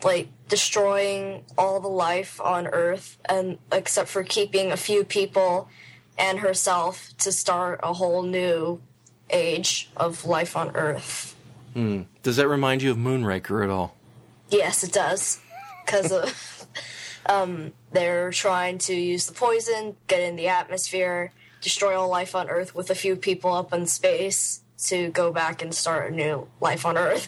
like 0.04 0.30
destroying 0.48 1.44
all 1.58 1.80
the 1.80 1.88
life 1.88 2.40
on 2.40 2.68
Earth 2.68 3.18
and 3.26 3.58
except 3.72 4.08
for 4.08 4.24
keeping 4.24 4.72
a 4.72 4.78
few 4.78 5.04
people 5.04 5.68
and 6.18 6.40
herself 6.40 7.10
to 7.18 7.32
start 7.32 7.80
a 7.82 7.94
whole 7.94 8.22
new 8.22 8.80
age 9.32 9.90
of 9.98 10.26
life 10.26 10.56
on 10.56 10.76
Earth. 10.76 11.36
Does 12.22 12.36
that 12.36 12.48
remind 12.48 12.84
you 12.84 12.92
of 12.92 12.98
Moonraker 12.98 13.64
at 13.64 13.72
all? 13.72 13.96
Yes, 14.50 14.84
it 14.84 14.94
does. 14.94 15.40
Because 15.84 16.12
of 16.12 16.66
um, 17.26 17.74
they're 17.92 18.32
trying 18.32 18.78
to 18.80 18.96
use 18.96 19.26
the 19.26 19.34
poison, 19.34 19.96
get 20.08 20.22
in 20.22 20.36
the 20.36 20.48
atmosphere, 20.48 21.32
destroy 21.62 22.00
all 22.00 22.10
life 22.10 22.36
on 22.36 22.48
Earth 22.48 22.76
with 22.76 22.92
a 22.92 22.96
few 22.96 23.16
people 23.16 23.54
up 23.54 23.74
in 23.74 23.88
space 23.88 24.62
to 24.78 25.10
go 25.10 25.32
back 25.32 25.62
and 25.62 25.74
start 25.74 26.12
a 26.12 26.16
new 26.16 26.48
life 26.62 26.86
on 26.86 26.98
Earth. 26.98 27.28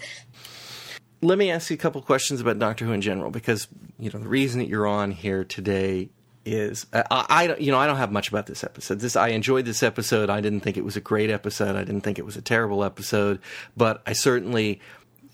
Let 1.21 1.37
me 1.37 1.51
ask 1.51 1.69
you 1.69 1.73
a 1.73 1.77
couple 1.77 2.01
questions 2.01 2.39
about 2.39 2.59
Doctor 2.59 2.85
Who 2.85 2.93
in 2.93 3.01
general, 3.01 3.31
because 3.31 3.67
you 3.97 4.09
know 4.09 4.19
the 4.19 4.27
reason 4.27 4.59
that 4.59 4.69
you're 4.69 4.87
on 4.87 5.11
here 5.11 5.43
today 5.43 6.09
is 6.45 6.85
I, 6.93 7.03
I 7.11 7.55
you 7.57 7.71
know 7.71 7.77
I 7.77 7.87
don't 7.87 7.97
have 7.97 8.11
much 8.11 8.29
about 8.29 8.45
this 8.45 8.63
episode. 8.63 8.99
This 8.99 9.15
I 9.15 9.29
enjoyed 9.29 9.65
this 9.65 9.83
episode. 9.83 10.29
I 10.29 10.39
didn't 10.41 10.61
think 10.61 10.77
it 10.77 10.85
was 10.85 10.95
a 10.95 11.01
great 11.01 11.29
episode. 11.29 11.75
I 11.75 11.83
didn't 11.83 12.01
think 12.01 12.19
it 12.19 12.25
was 12.25 12.37
a 12.37 12.41
terrible 12.41 12.83
episode, 12.83 13.39
but 13.75 14.01
I 14.05 14.13
certainly 14.13 14.79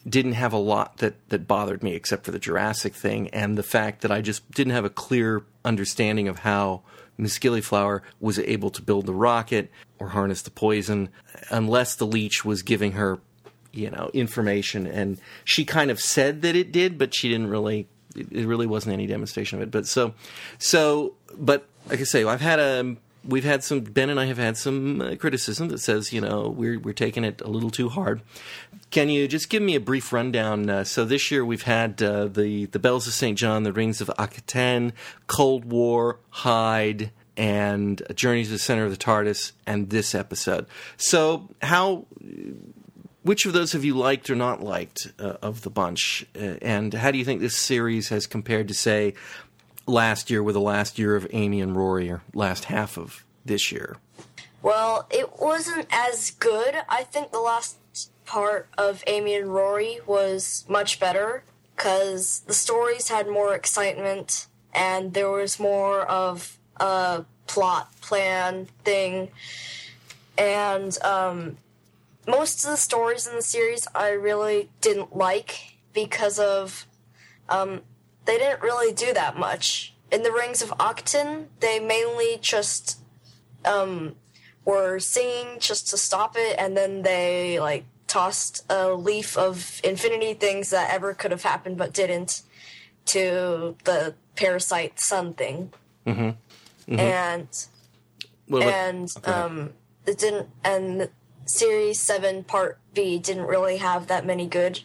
didn't 0.07 0.34
have 0.34 0.53
a 0.53 0.57
lot 0.57 0.98
that 0.98 1.29
that 1.29 1.48
bothered 1.48 1.84
me 1.84 1.93
except 1.93 2.25
for 2.25 2.31
the 2.31 2.39
Jurassic 2.39 2.93
thing 2.95 3.27
and 3.29 3.57
the 3.57 3.63
fact 3.63 4.01
that 4.01 4.12
I 4.12 4.22
just 4.22 4.50
didn't 4.51 4.74
have 4.74 4.86
a 4.86 4.89
clear 4.89 5.43
understanding 5.63 6.27
of 6.27 6.39
how 6.39 6.81
Miss 7.17 7.39
Gillyflower 7.39 8.01
was 8.19 8.39
able 8.39 8.69
to 8.72 8.81
build 8.81 9.05
the 9.05 9.13
rocket 9.13 9.72
or 10.00 10.10
harness 10.10 10.41
the 10.41 10.51
poison 10.51 11.10
unless 11.50 11.95
the 11.95 12.05
leech 12.05 12.43
was 12.43 12.62
giving 12.62 12.93
her 12.93 13.19
you 13.72 13.89
know 13.89 14.10
information. 14.13 14.88
And 14.88 15.19
she 15.43 15.65
kind 15.65 15.91
of 15.91 16.00
said 16.00 16.41
that 16.41 16.55
it 16.55 16.72
did 16.72 16.98
but 16.98 17.13
she 17.13 17.29
didn't 17.29 17.48
really 17.48 17.88
it 18.15 18.45
really 18.45 18.67
wasn't 18.67 18.93
any 18.93 19.07
demonstration 19.07 19.57
of 19.57 19.63
it. 19.63 19.72
But 19.72 19.88
so 19.88 20.13
so 20.57 21.15
but 21.38 21.67
like 21.89 22.00
i 22.00 22.03
say 22.03 22.24
i've 22.24 22.41
had 22.41 22.60
a 22.60 22.95
we've 23.27 23.44
had 23.44 23.63
some 23.63 23.82
ben 23.82 24.10
and 24.10 24.20
i 24.20 24.25
have 24.25 24.38
had 24.38 24.58
some 24.58 25.01
uh, 25.01 25.15
criticism 25.15 25.70
that 25.70 25.79
says 25.79 26.13
you 26.13 26.22
know 26.22 26.48
we're 26.48 26.79
we're 26.79 26.94
taking 26.94 27.24
it 27.24 27.41
a 27.41 27.48
little 27.48 27.70
too 27.70 27.89
hard. 27.89 28.22
Can 28.91 29.10
you 29.10 29.27
just 29.27 29.50
give 29.50 29.62
me 29.62 29.75
a 29.75 29.79
brief 29.79 30.13
rundown? 30.13 30.70
Uh, 30.70 30.84
so 30.84 31.05
this 31.05 31.32
year 31.32 31.44
we've 31.44 31.63
had 31.63 32.01
uh, 32.01 32.25
the 32.25 32.65
the 32.65 32.79
bells 32.79 33.08
of 33.08 33.13
st 33.13 33.38
john 33.38 33.63
the 33.63 33.74
rings 33.74 34.01
of 34.01 34.08
akhaten 34.20 34.91
cold 35.27 35.65
war 35.65 36.20
hide 36.29 37.12
and 37.38 38.01
journey 38.15 38.44
to 38.46 38.50
the 38.50 38.60
center 38.60 38.86
of 38.86 38.91
the 38.91 38.98
tardis 38.98 39.51
and 39.65 39.89
this 39.89 40.15
episode. 40.15 40.65
So 40.98 41.50
how 41.62 42.05
which 43.25 43.48
of 43.48 43.53
those 43.53 43.72
have 43.72 43.84
you 43.84 43.96
liked 43.96 44.29
or 44.29 44.36
not 44.36 44.62
liked 44.62 45.12
uh, 45.20 45.38
of 45.41 45.63
the 45.63 45.72
bunch? 45.72 46.27
Uh, 46.36 46.58
and 46.62 46.94
how 46.94 47.10
do 47.10 47.17
you 47.17 47.25
think 47.25 47.41
this 47.41 47.58
series 47.58 48.10
has 48.10 48.27
compared 48.27 48.67
to, 48.67 48.75
say, 48.75 49.15
last 49.88 50.30
year 50.30 50.42
with 50.42 50.56
the 50.56 50.62
last 50.62 50.98
year 50.98 51.15
of 51.15 51.27
Amy 51.32 51.62
and 51.62 51.75
Rory, 51.75 52.10
or 52.10 52.22
last 52.34 52.65
half 52.65 52.98
of 52.98 53.24
this 53.44 53.72
year? 53.72 53.98
Well, 54.62 55.08
it 55.12 55.39
wasn't 55.39 55.88
as 55.92 56.32
good. 56.32 56.75
I 56.89 57.04
think 57.04 57.32
the 57.32 57.39
last 57.39 57.77
part 58.25 58.68
of 58.77 59.04
Amy 59.06 59.36
and 59.36 59.54
Rory 59.54 60.00
was 60.06 60.65
much 60.68 61.00
better 61.00 61.44
because 61.75 62.39
the 62.48 62.54
stories 62.54 63.10
had 63.10 63.27
more 63.27 63.54
excitement 63.54 64.48
and 64.74 65.13
there 65.13 65.30
was 65.30 65.60
more 65.60 66.01
of 66.01 66.58
a 66.77 67.25
plot 67.48 67.92
plan 68.01 68.68
thing. 68.84 69.30
And 70.38 70.98
um, 71.04 71.58
most 72.27 72.63
of 72.65 72.72
the 72.72 72.77
stories 72.77 73.27
in 73.27 73.36
the 73.36 73.42
series 73.42 73.88
I 73.94 74.10
really 74.10 74.70
didn't 74.82 75.15
like 75.15 75.77
because 75.94 76.39
of 76.39 76.86
um, 77.50 77.82
they 78.25 78.38
didn't 78.38 78.62
really 78.62 78.94
do 78.94 79.13
that 79.13 79.38
much. 79.38 79.94
In 80.12 80.24
the 80.24 80.32
Rings 80.32 80.62
of 80.62 80.70
Octon, 80.77 81.46
they 81.60 81.79
mainly 81.79 82.38
just 82.41 83.00
um, 83.65 84.15
were 84.63 85.00
singing 85.00 85.60
just 85.60 85.88
to 85.89 85.98
stop 85.98 86.36
it, 86.38 86.55
and 86.58 86.75
then 86.77 87.01
they 87.01 87.60
like 87.60 87.86
tossed 88.08 88.63
a 88.70 88.94
leaf 88.94 89.38
of 89.38 89.82
infinity 89.84 90.34
things 90.36 90.70
that 90.70 90.94
ever 90.94 91.13
could 91.13 91.32
have 91.32 91.41
happened 91.44 91.77
but 91.77 91.91
didn't 91.94 92.44
to 93.05 93.75
the 93.84 94.13
parasite 94.36 95.00
sun 95.00 95.34
thing. 95.34 95.72
Mm-hmm. 96.05 97.00
And 97.00 97.48
What 98.48 98.62
about- 98.62 98.74
and 98.74 99.13
okay. 99.17 99.32
um, 99.32 99.74
it 100.05 100.17
didn't. 100.20 100.50
And 100.63 101.10
series 101.46 102.00
seven 102.00 102.44
part 102.44 102.79
B 102.94 103.17
didn't 103.20 103.46
really 103.46 103.77
have 103.77 104.08
that 104.08 104.25
many 104.25 104.48
good 104.48 104.82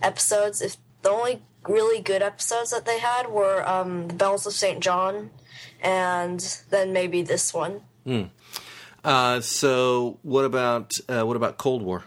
episodes. 0.00 0.60
If 0.62 0.76
the 1.02 1.10
only 1.10 1.42
really 1.68 2.00
good 2.02 2.22
episodes 2.22 2.70
that 2.70 2.84
they 2.86 2.98
had 2.98 3.28
were 3.28 3.66
um, 3.68 4.08
the 4.08 4.14
Bells 4.14 4.46
of 4.46 4.52
Saint 4.52 4.80
John, 4.80 5.30
and 5.80 6.40
then 6.70 6.92
maybe 6.92 7.22
this 7.22 7.52
one. 7.54 7.82
uh, 9.04 9.40
so 9.40 10.18
what 10.22 10.44
about 10.44 10.92
uh, 11.08 11.22
what 11.22 11.36
about 11.36 11.58
Cold 11.58 11.82
War? 11.82 12.04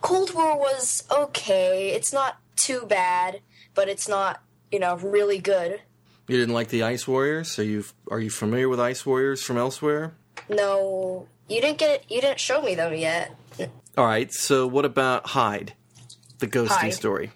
Cold 0.00 0.34
War 0.34 0.58
was 0.58 1.04
okay. 1.10 1.90
It's 1.90 2.12
not 2.12 2.38
too 2.56 2.84
bad, 2.86 3.40
but 3.74 3.88
it's 3.88 4.08
not 4.08 4.42
you 4.72 4.78
know 4.78 4.96
really 4.96 5.38
good. 5.38 5.80
You 6.28 6.36
didn't 6.36 6.54
like 6.54 6.68
the 6.68 6.84
Ice 6.84 7.08
Warriors? 7.08 7.58
Are 7.58 7.64
you 7.64 7.84
are 8.10 8.20
you 8.20 8.30
familiar 8.30 8.68
with 8.68 8.80
Ice 8.80 9.04
Warriors 9.04 9.42
from 9.42 9.56
elsewhere? 9.58 10.14
No, 10.48 11.26
you 11.48 11.60
didn't 11.60 11.78
get 11.78 11.90
it. 11.90 12.04
You 12.08 12.20
didn't 12.20 12.40
show 12.40 12.62
me 12.62 12.74
them 12.74 12.94
yet. 12.94 13.34
All 13.98 14.06
right. 14.06 14.32
So 14.32 14.66
what 14.66 14.84
about 14.84 15.26
Hide, 15.28 15.74
the 16.38 16.46
ghosty 16.46 16.68
Hide. 16.68 16.94
story? 16.94 17.30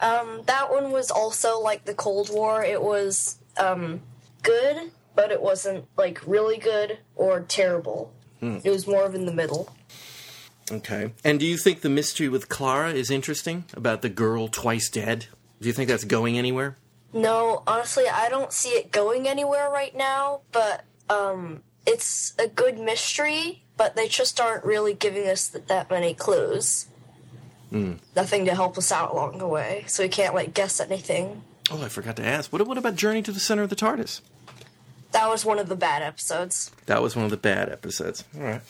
Um, 0.00 0.42
that 0.46 0.70
one 0.70 0.90
was 0.90 1.10
also 1.10 1.60
like 1.60 1.84
the 1.84 1.94
Cold 1.94 2.30
War. 2.32 2.64
It 2.64 2.82
was 2.82 3.38
um, 3.58 4.00
good, 4.42 4.90
but 5.14 5.30
it 5.30 5.42
wasn't 5.42 5.84
like 5.96 6.20
really 6.26 6.56
good 6.58 6.98
or 7.16 7.40
terrible. 7.40 8.12
It 8.42 8.70
was 8.70 8.86
more 8.86 9.04
of 9.04 9.14
in 9.14 9.26
the 9.26 9.34
middle. 9.34 9.70
Okay. 10.72 11.12
And 11.22 11.38
do 11.38 11.44
you 11.44 11.58
think 11.58 11.82
the 11.82 11.90
mystery 11.90 12.26
with 12.28 12.48
Clara 12.48 12.92
is 12.92 13.10
interesting 13.10 13.64
about 13.74 14.00
the 14.00 14.08
girl 14.08 14.48
twice 14.48 14.88
dead? 14.88 15.26
Do 15.60 15.68
you 15.68 15.74
think 15.74 15.88
that's 15.88 16.04
going 16.04 16.38
anywhere? 16.38 16.76
No, 17.12 17.62
honestly, 17.66 18.04
I 18.10 18.30
don't 18.30 18.50
see 18.50 18.70
it 18.70 18.92
going 18.92 19.28
anywhere 19.28 19.68
right 19.68 19.94
now. 19.94 20.40
But 20.52 20.84
um, 21.10 21.62
it's 21.86 22.32
a 22.38 22.48
good 22.48 22.78
mystery, 22.78 23.64
but 23.76 23.94
they 23.94 24.08
just 24.08 24.40
aren't 24.40 24.64
really 24.64 24.94
giving 24.94 25.28
us 25.28 25.48
th- 25.48 25.66
that 25.66 25.90
many 25.90 26.14
clues. 26.14 26.86
Nothing 27.70 28.44
to 28.46 28.54
help 28.54 28.76
us 28.78 28.90
out 28.90 29.12
along 29.12 29.38
the 29.38 29.46
way, 29.46 29.84
so 29.86 30.02
we 30.02 30.08
can't 30.08 30.34
like 30.34 30.54
guess 30.54 30.80
anything. 30.80 31.42
Oh, 31.70 31.82
I 31.82 31.88
forgot 31.88 32.16
to 32.16 32.24
ask. 32.24 32.52
What, 32.52 32.66
what 32.66 32.78
about 32.78 32.96
Journey 32.96 33.22
to 33.22 33.32
the 33.32 33.40
Center 33.40 33.62
of 33.62 33.70
the 33.70 33.76
TARDIS? 33.76 34.20
That 35.12 35.28
was 35.28 35.44
one 35.44 35.58
of 35.58 35.68
the 35.68 35.76
bad 35.76 36.02
episodes. 36.02 36.70
That 36.86 37.02
was 37.02 37.16
one 37.16 37.24
of 37.24 37.30
the 37.30 37.36
bad 37.36 37.68
episodes. 37.68 38.24
All 38.36 38.42
right. 38.42 38.60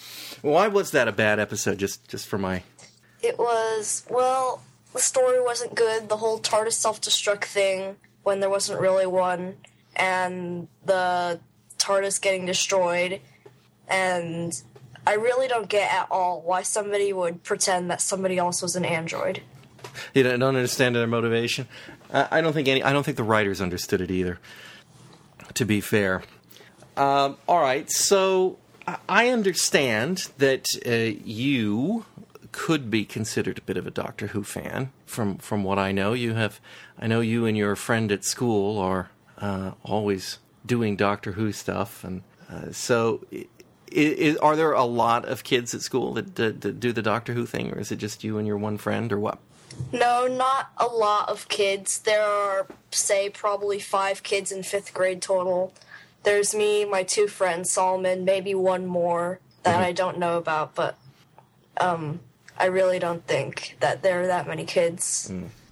Why 0.42 0.68
was 0.68 0.90
that 0.92 1.08
a 1.08 1.12
bad 1.12 1.38
episode? 1.38 1.78
Just 1.78 2.08
just 2.08 2.26
for 2.26 2.38
my. 2.38 2.62
It 3.22 3.38
was 3.38 4.06
well, 4.08 4.62
the 4.92 5.00
story 5.00 5.40
wasn't 5.42 5.74
good. 5.74 6.08
The 6.08 6.16
whole 6.16 6.40
TARDIS 6.40 6.72
self-destruct 6.72 7.44
thing 7.44 7.96
when 8.22 8.40
there 8.40 8.50
wasn't 8.50 8.80
really 8.80 9.06
one, 9.06 9.56
and 9.96 10.68
the 10.84 11.40
TARDIS 11.78 12.20
getting 12.20 12.46
destroyed, 12.46 13.20
and 13.88 14.62
I 15.06 15.14
really 15.14 15.48
don't 15.48 15.68
get 15.68 15.92
at 15.92 16.08
all 16.10 16.42
why 16.42 16.62
somebody 16.62 17.12
would 17.12 17.42
pretend 17.42 17.90
that 17.90 18.00
somebody 18.00 18.38
else 18.38 18.62
was 18.62 18.76
an 18.76 18.84
android. 18.84 19.42
You 20.14 20.22
don't 20.22 20.38
don't 20.38 20.56
understand 20.56 20.94
their 20.94 21.06
motivation. 21.06 21.66
I, 22.12 22.28
I 22.30 22.40
don't 22.40 22.52
think 22.52 22.68
any. 22.68 22.82
I 22.82 22.92
don't 22.92 23.02
think 23.02 23.16
the 23.16 23.24
writers 23.24 23.60
understood 23.60 24.00
it 24.00 24.10
either. 24.10 24.38
To 25.54 25.64
be 25.64 25.80
fair. 25.80 26.22
Um, 26.96 27.36
all 27.48 27.60
right. 27.60 27.90
So 27.90 28.58
I- 29.08 29.28
understand 29.28 30.30
that 30.38 30.66
uh, 30.86 31.18
you 31.24 32.04
could 32.52 32.90
be 32.90 33.04
considered 33.04 33.58
a 33.58 33.62
bit 33.62 33.76
of 33.76 33.86
a 33.86 33.90
Doctor 33.90 34.28
Who 34.28 34.44
fan. 34.44 34.92
From 35.06 35.38
from 35.38 35.64
what 35.64 35.78
I 35.78 35.92
know, 35.92 36.12
you 36.12 36.34
have. 36.34 36.60
I 36.98 37.06
know 37.06 37.20
you 37.20 37.46
and 37.46 37.56
your 37.56 37.74
friend 37.74 38.12
at 38.12 38.24
school 38.24 38.78
are 38.78 39.10
uh, 39.38 39.72
always 39.82 40.38
doing 40.64 40.94
Doctor 40.94 41.32
Who 41.32 41.52
stuff, 41.52 42.04
and 42.04 42.22
uh, 42.50 42.72
so. 42.72 43.24
I 43.96 44.16
i 44.32 44.36
are 44.46 44.56
there 44.56 44.72
a 44.72 44.84
lot 44.84 45.24
of 45.24 45.44
kids 45.44 45.74
at 45.74 45.82
school 45.82 46.14
that, 46.14 46.36
that, 46.36 46.60
that 46.62 46.80
do 46.80 46.92
the 46.92 47.02
Doctor 47.02 47.32
Who 47.34 47.46
thing, 47.46 47.72
or 47.72 47.78
is 47.78 47.90
it 47.92 47.96
just 47.96 48.22
you 48.24 48.38
and 48.38 48.46
your 48.46 48.56
one 48.58 48.78
friend, 48.78 49.12
or 49.12 49.18
what? 49.18 49.38
No, 49.92 50.26
not 50.26 50.70
a 50.78 50.86
lot 50.86 51.28
of 51.28 51.48
kids. 51.48 52.00
There 52.00 52.24
are, 52.24 52.66
say, 52.90 53.30
probably 53.30 53.78
five 53.78 54.22
kids 54.22 54.50
in 54.52 54.62
fifth 54.62 54.92
grade 54.92 55.22
total. 55.22 55.72
There's 56.22 56.54
me, 56.54 56.84
my 56.84 57.02
two 57.02 57.28
friends, 57.28 57.70
Solomon, 57.70 58.24
maybe 58.24 58.54
one 58.54 58.86
more 58.86 59.38
that 59.62 59.80
I 59.80 59.92
don't 59.92 60.18
know 60.18 60.36
about, 60.36 60.74
but 60.74 60.96
um, 61.80 62.20
I 62.58 62.66
really 62.66 62.98
don't 62.98 63.26
think 63.26 63.76
that 63.80 64.02
there 64.02 64.22
are 64.22 64.26
that 64.26 64.46
many 64.46 64.64
kids. 64.64 65.04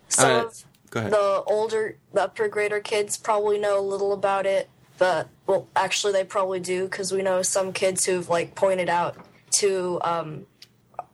Some 0.08 0.30
Uh, 0.30 0.44
of 0.44 0.64
Go 0.90 1.00
ahead. 1.00 1.12
the 1.12 1.42
older, 1.46 1.96
the 2.14 2.22
upper 2.22 2.48
grader 2.48 2.80
kids 2.80 3.16
probably 3.18 3.58
know 3.58 3.78
a 3.78 3.82
little 3.82 4.12
about 4.12 4.46
it, 4.46 4.70
but 4.98 5.28
well, 5.46 5.66
actually, 5.74 6.12
they 6.12 6.24
probably 6.24 6.60
do 6.60 6.84
because 6.84 7.12
we 7.12 7.22
know 7.22 7.42
some 7.42 7.72
kids 7.72 8.04
who've 8.04 8.28
like 8.28 8.54
pointed 8.54 8.88
out 8.88 9.16
to 9.52 10.00
um, 10.02 10.46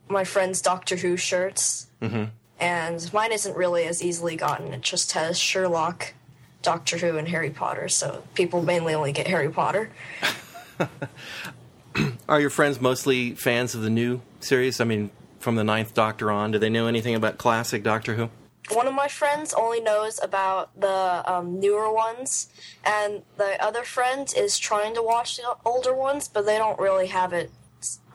my 0.08 0.24
friend's 0.24 0.60
Doctor 0.60 0.96
Who 0.96 1.16
shirts, 1.16 1.88
mm-hmm. 2.02 2.24
and 2.58 3.12
mine 3.12 3.32
isn't 3.32 3.56
really 3.56 3.84
as 3.84 4.02
easily 4.02 4.36
gotten. 4.36 4.72
It 4.72 4.80
just 4.80 5.12
has 5.12 5.38
Sherlock, 5.38 6.14
Doctor 6.62 6.98
Who, 6.98 7.18
and 7.18 7.28
Harry 7.28 7.50
Potter, 7.50 7.88
so 7.88 8.24
people 8.34 8.62
mainly 8.62 8.94
only 8.94 9.12
get 9.12 9.26
Harry 9.26 9.50
Potter. 9.50 9.90
Are 12.28 12.40
your 12.40 12.50
friends 12.50 12.80
mostly 12.80 13.34
fans 13.34 13.74
of 13.74 13.82
the 13.82 13.90
new 13.90 14.20
series? 14.40 14.80
I 14.80 14.84
mean, 14.84 15.10
from 15.38 15.56
the 15.56 15.64
Ninth 15.64 15.94
Doctor 15.94 16.30
on, 16.30 16.50
do 16.50 16.58
they 16.58 16.70
know 16.70 16.86
anything 16.86 17.14
about 17.14 17.38
classic 17.38 17.82
Doctor 17.82 18.14
Who? 18.14 18.30
One 18.72 18.86
of 18.88 18.94
my 18.94 19.08
friends 19.08 19.52
only 19.52 19.80
knows 19.80 20.18
about 20.22 20.78
the 20.80 21.22
um, 21.30 21.60
newer 21.60 21.92
ones, 21.92 22.48
and 22.82 23.22
the 23.36 23.62
other 23.62 23.82
friend 23.84 24.32
is 24.36 24.58
trying 24.58 24.94
to 24.94 25.02
watch 25.02 25.36
the 25.36 25.56
older 25.64 25.94
ones, 25.94 26.28
but 26.28 26.46
they 26.46 26.56
don't 26.56 26.78
really 26.78 27.08
have 27.08 27.32
it, 27.34 27.50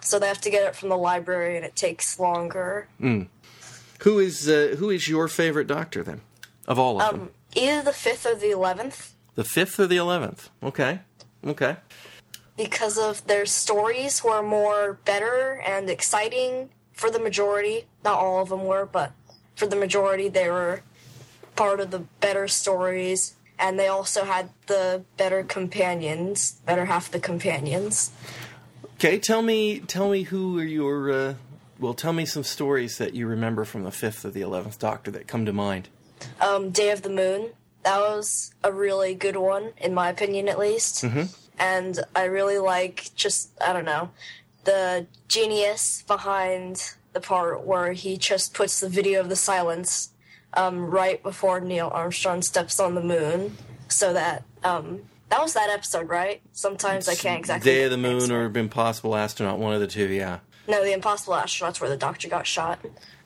so 0.01 0.17
they 0.17 0.27
have 0.27 0.41
to 0.41 0.49
get 0.49 0.63
it 0.67 0.75
from 0.75 0.89
the 0.89 0.97
library, 0.97 1.55
and 1.55 1.63
it 1.65 1.75
takes 1.75 2.19
longer. 2.19 2.87
Who 2.99 4.19
is 4.19 4.49
uh, 4.49 4.75
who 4.79 4.89
is 4.89 5.07
your 5.07 5.27
favorite 5.27 5.67
Doctor 5.67 6.03
then? 6.03 6.21
Of 6.67 6.79
all 6.79 6.99
of 6.99 7.11
them, 7.11 7.21
Um, 7.21 7.29
either 7.55 7.83
the 7.83 7.93
fifth 7.93 8.25
or 8.25 8.35
the 8.35 8.49
eleventh, 8.51 9.13
the 9.35 9.43
fifth 9.43 9.79
or 9.79 9.85
the 9.87 9.97
eleventh? 9.97 10.49
Okay, 10.63 10.99
okay. 11.45 11.77
because 12.57 12.97
of 12.97 13.25
their 13.27 13.45
stories 13.45 14.23
were 14.23 14.41
more 14.41 14.99
better 15.05 15.61
and 15.65 15.89
exciting 15.89 16.69
for 16.91 17.09
the 17.11 17.19
majority. 17.19 17.85
Not 18.03 18.19
all 18.19 18.41
of 18.41 18.49
them 18.49 18.65
were, 18.65 18.85
but 18.85 19.11
for 19.59 19.67
the 19.67 19.75
majority, 19.75 20.29
they 20.29 20.49
were 20.49 20.81
part 21.57 21.81
of 21.81 21.91
the 21.91 21.99
better 22.21 22.47
stories, 22.47 23.35
and 23.59 23.77
they 23.77 23.87
also 23.87 24.23
had 24.23 24.49
the 24.67 25.03
better 25.17 25.43
companions, 25.43 26.53
better 26.65 26.85
half 26.85 27.11
the 27.11 27.19
companions. 27.19 28.11
Okay, 28.95 29.19
tell 29.19 29.41
me, 29.41 29.79
tell 29.79 30.09
me 30.09 30.23
who 30.23 30.57
are 30.59 30.63
your. 30.63 31.11
Uh, 31.11 31.33
well, 31.77 31.93
tell 31.93 32.13
me 32.13 32.25
some 32.25 32.43
stories 32.43 32.97
that 32.97 33.13
you 33.13 33.27
remember 33.27 33.65
from 33.65 33.83
the 33.83 33.91
fifth 33.91 34.23
or 34.25 34.31
the 34.31 34.41
eleventh 34.41 34.79
Doctor 34.79 35.11
that 35.11 35.27
come 35.27 35.45
to 35.45 35.53
mind. 35.53 35.89
Um, 36.41 36.71
Day 36.71 36.91
of 36.91 37.01
the 37.01 37.09
Moon, 37.09 37.51
that 37.83 37.99
was 37.99 38.53
a 38.63 38.71
really 38.71 39.13
good 39.13 39.35
one, 39.35 39.73
in 39.77 39.93
my 39.93 40.09
opinion, 40.09 40.47
at 40.47 40.57
least. 40.57 41.03
And 41.57 41.99
I 42.15 42.23
really 42.23 42.57
like 42.57 43.11
just, 43.15 43.51
I 43.61 43.73
don't 43.73 43.85
know, 43.85 44.11
the 44.63 45.07
genius 45.27 46.03
behind 46.07 46.93
the 47.13 47.19
part 47.19 47.63
where 47.65 47.91
he 47.93 48.17
just 48.17 48.53
puts 48.53 48.79
the 48.79 48.89
video 48.89 49.19
of 49.19 49.29
the 49.29 49.35
silence 49.35 50.09
um, 50.53 50.85
right 50.89 51.21
before 51.21 51.59
Neil 51.59 51.89
Armstrong 51.93 52.41
steps 52.41 52.79
on 52.79 52.95
the 52.95 53.03
moon, 53.03 53.55
so 53.87 54.13
that 54.13 54.43
um, 54.63 55.01
that 55.29 55.41
was 55.41 55.53
that 55.53 55.69
episode, 55.69 56.09
right? 56.09 56.41
Sometimes 56.53 57.07
I 57.07 57.15
can't 57.15 57.39
exactly. 57.39 57.71
Day 57.71 57.83
of 57.83 57.91
the 57.91 57.97
Moon 57.97 58.31
or 58.31 58.45
Impossible 58.45 59.15
Astronaut, 59.15 59.59
one 59.59 59.73
of 59.73 59.79
the 59.79 59.87
two. 59.87 60.07
Yeah, 60.07 60.39
no, 60.67 60.83
the 60.83 60.93
Impossible 60.93 61.33
Astronauts 61.33 61.79
where 61.81 61.89
the 61.89 61.97
Doctor 61.97 62.27
got 62.29 62.47
shot. 62.47 62.79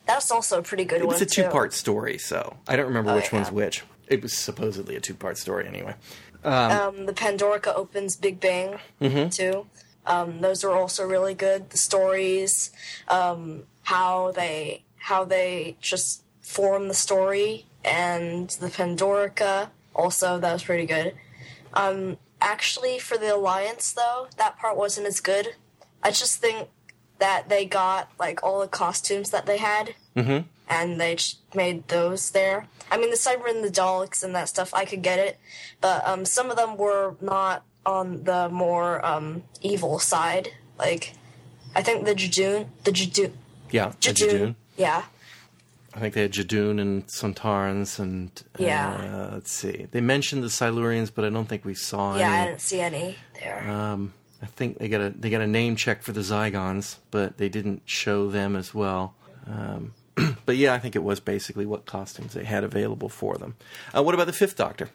That's 0.05 0.31
also 0.31 0.59
a 0.59 0.61
pretty 0.63 0.83
good 0.83 1.03
one. 1.05 1.13
it's 1.13 1.21
a 1.21 1.25
two-part 1.25 1.73
story, 1.73 2.17
so 2.17 2.57
I 2.67 2.75
don't 2.75 2.87
remember 2.87 3.11
Oh, 3.11 3.15
which 3.15 3.31
one's 3.31 3.51
which. 3.51 3.83
It 4.07 4.21
was 4.21 4.33
supposedly 4.33 4.97
a 4.97 4.99
two-part 4.99 5.37
story 5.37 5.65
anyway. 5.65 5.95
Um, 6.43 7.05
the 7.05 7.13
Pandorica 7.13 7.73
opens 7.73 8.17
Big 8.17 8.41
Bang 8.41 8.79
too. 9.29 9.65
Um, 10.05 10.41
those 10.41 10.65
are 10.65 10.71
also 10.71 11.05
really 11.07 11.33
good. 11.33 11.69
The 11.69 11.77
stories, 11.77 12.71
um, 13.07 13.63
how 13.83 14.31
they 14.31 14.83
how 14.97 15.23
they 15.25 15.75
just 15.81 16.23
form 16.41 16.87
the 16.87 16.93
story, 16.93 17.65
and 17.83 18.49
the 18.49 18.67
Pandorica 18.67 19.69
also 19.95 20.39
that 20.39 20.53
was 20.53 20.63
pretty 20.63 20.85
good. 20.85 21.13
Um, 21.73 22.17
actually, 22.41 22.99
for 22.99 23.17
the 23.17 23.35
Alliance 23.35 23.91
though, 23.93 24.27
that 24.37 24.57
part 24.57 24.77
wasn't 24.77 25.07
as 25.07 25.19
good. 25.19 25.55
I 26.01 26.11
just 26.11 26.39
think 26.39 26.69
that 27.19 27.47
they 27.49 27.65
got 27.65 28.09
like 28.19 28.43
all 28.43 28.59
the 28.59 28.67
costumes 28.67 29.29
that 29.31 29.45
they 29.45 29.57
had, 29.57 29.95
Mm-hmm. 30.15 30.47
and 30.69 31.01
they 31.01 31.15
just 31.15 31.39
made 31.55 31.87
those 31.87 32.31
there. 32.31 32.67
I 32.91 32.97
mean, 32.97 33.09
the 33.09 33.15
Cyber 33.17 33.49
and 33.49 33.63
the 33.63 33.69
Daleks 33.69 34.23
and 34.23 34.35
that 34.35 34.47
stuff, 34.49 34.73
I 34.73 34.85
could 34.85 35.01
get 35.01 35.17
it, 35.19 35.39
but 35.81 36.07
um, 36.07 36.25
some 36.25 36.51
of 36.51 36.57
them 36.57 36.77
were 36.77 37.15
not 37.21 37.63
on 37.85 38.23
the 38.25 38.47
more 38.49 39.03
um, 39.05 39.43
evil 39.61 39.97
side. 39.99 40.49
Like, 40.77 41.13
I 41.75 41.81
think 41.81 42.05
the 42.05 42.13
Judoon, 42.13 42.67
the 42.83 42.91
Judoon, 42.91 43.31
Yeah, 43.73 43.91
Judoon, 43.99 44.55
yeah, 44.77 45.03
I 45.95 45.99
think 45.99 46.13
they 46.13 46.21
had 46.21 46.31
Judoon 46.31 46.79
and 46.79 47.05
Sontarans, 47.07 47.99
and 47.99 48.29
uh, 48.59 48.63
Yeah. 48.63 49.29
let's 49.33 49.51
see. 49.51 49.87
They 49.91 49.99
mentioned 50.01 50.43
the 50.43 50.47
Silurians, 50.47 51.11
but 51.13 51.25
I 51.25 51.29
don't 51.29 51.47
think 51.49 51.65
we 51.65 51.73
saw 51.73 52.11
any. 52.13 52.21
yeah. 52.21 52.31
I 52.41 52.45
didn't 52.45 52.61
see 52.61 52.79
any 52.81 53.15
there. 53.39 53.69
Um, 53.69 54.13
I 54.41 54.45
think 54.45 54.77
they 54.77 54.87
got 54.89 55.01
a 55.01 55.09
they 55.09 55.29
got 55.29 55.41
a 55.41 55.47
name 55.47 55.75
check 55.75 56.01
for 56.03 56.11
the 56.11 56.21
Zygons, 56.21 56.97
but 57.11 57.37
they 57.37 57.49
didn't 57.49 57.81
show 57.85 58.29
them 58.29 58.55
as 58.55 58.73
well. 58.73 59.15
Um, 59.47 59.93
but 60.45 60.55
yeah, 60.57 60.73
I 60.73 60.79
think 60.79 60.95
it 60.95 61.03
was 61.03 61.19
basically 61.19 61.65
what 61.65 61.85
costumes 61.85 62.33
they 62.33 62.43
had 62.45 62.63
available 62.63 63.09
for 63.09 63.37
them. 63.37 63.55
Uh, 63.95 64.03
what 64.03 64.13
about 64.13 64.27
the 64.27 64.33
Fifth 64.33 64.55
Doctor? 64.55 64.89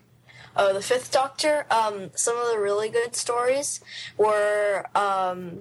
Oh, 0.56 0.72
the 0.72 0.82
Fifth 0.82 1.10
Doctor. 1.12 1.66
Um, 1.70 2.10
some 2.16 2.36
of 2.36 2.48
the 2.52 2.58
really 2.58 2.88
good 2.88 3.14
stories 3.14 3.80
were, 4.16 4.86
um, 4.94 5.60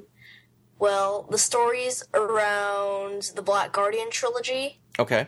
well, 0.80 1.28
the 1.30 1.38
stories 1.38 2.04
around 2.14 3.32
the 3.36 3.42
Black 3.42 3.72
Guardian 3.72 4.10
trilogy. 4.12 4.80
Okay. 5.00 5.28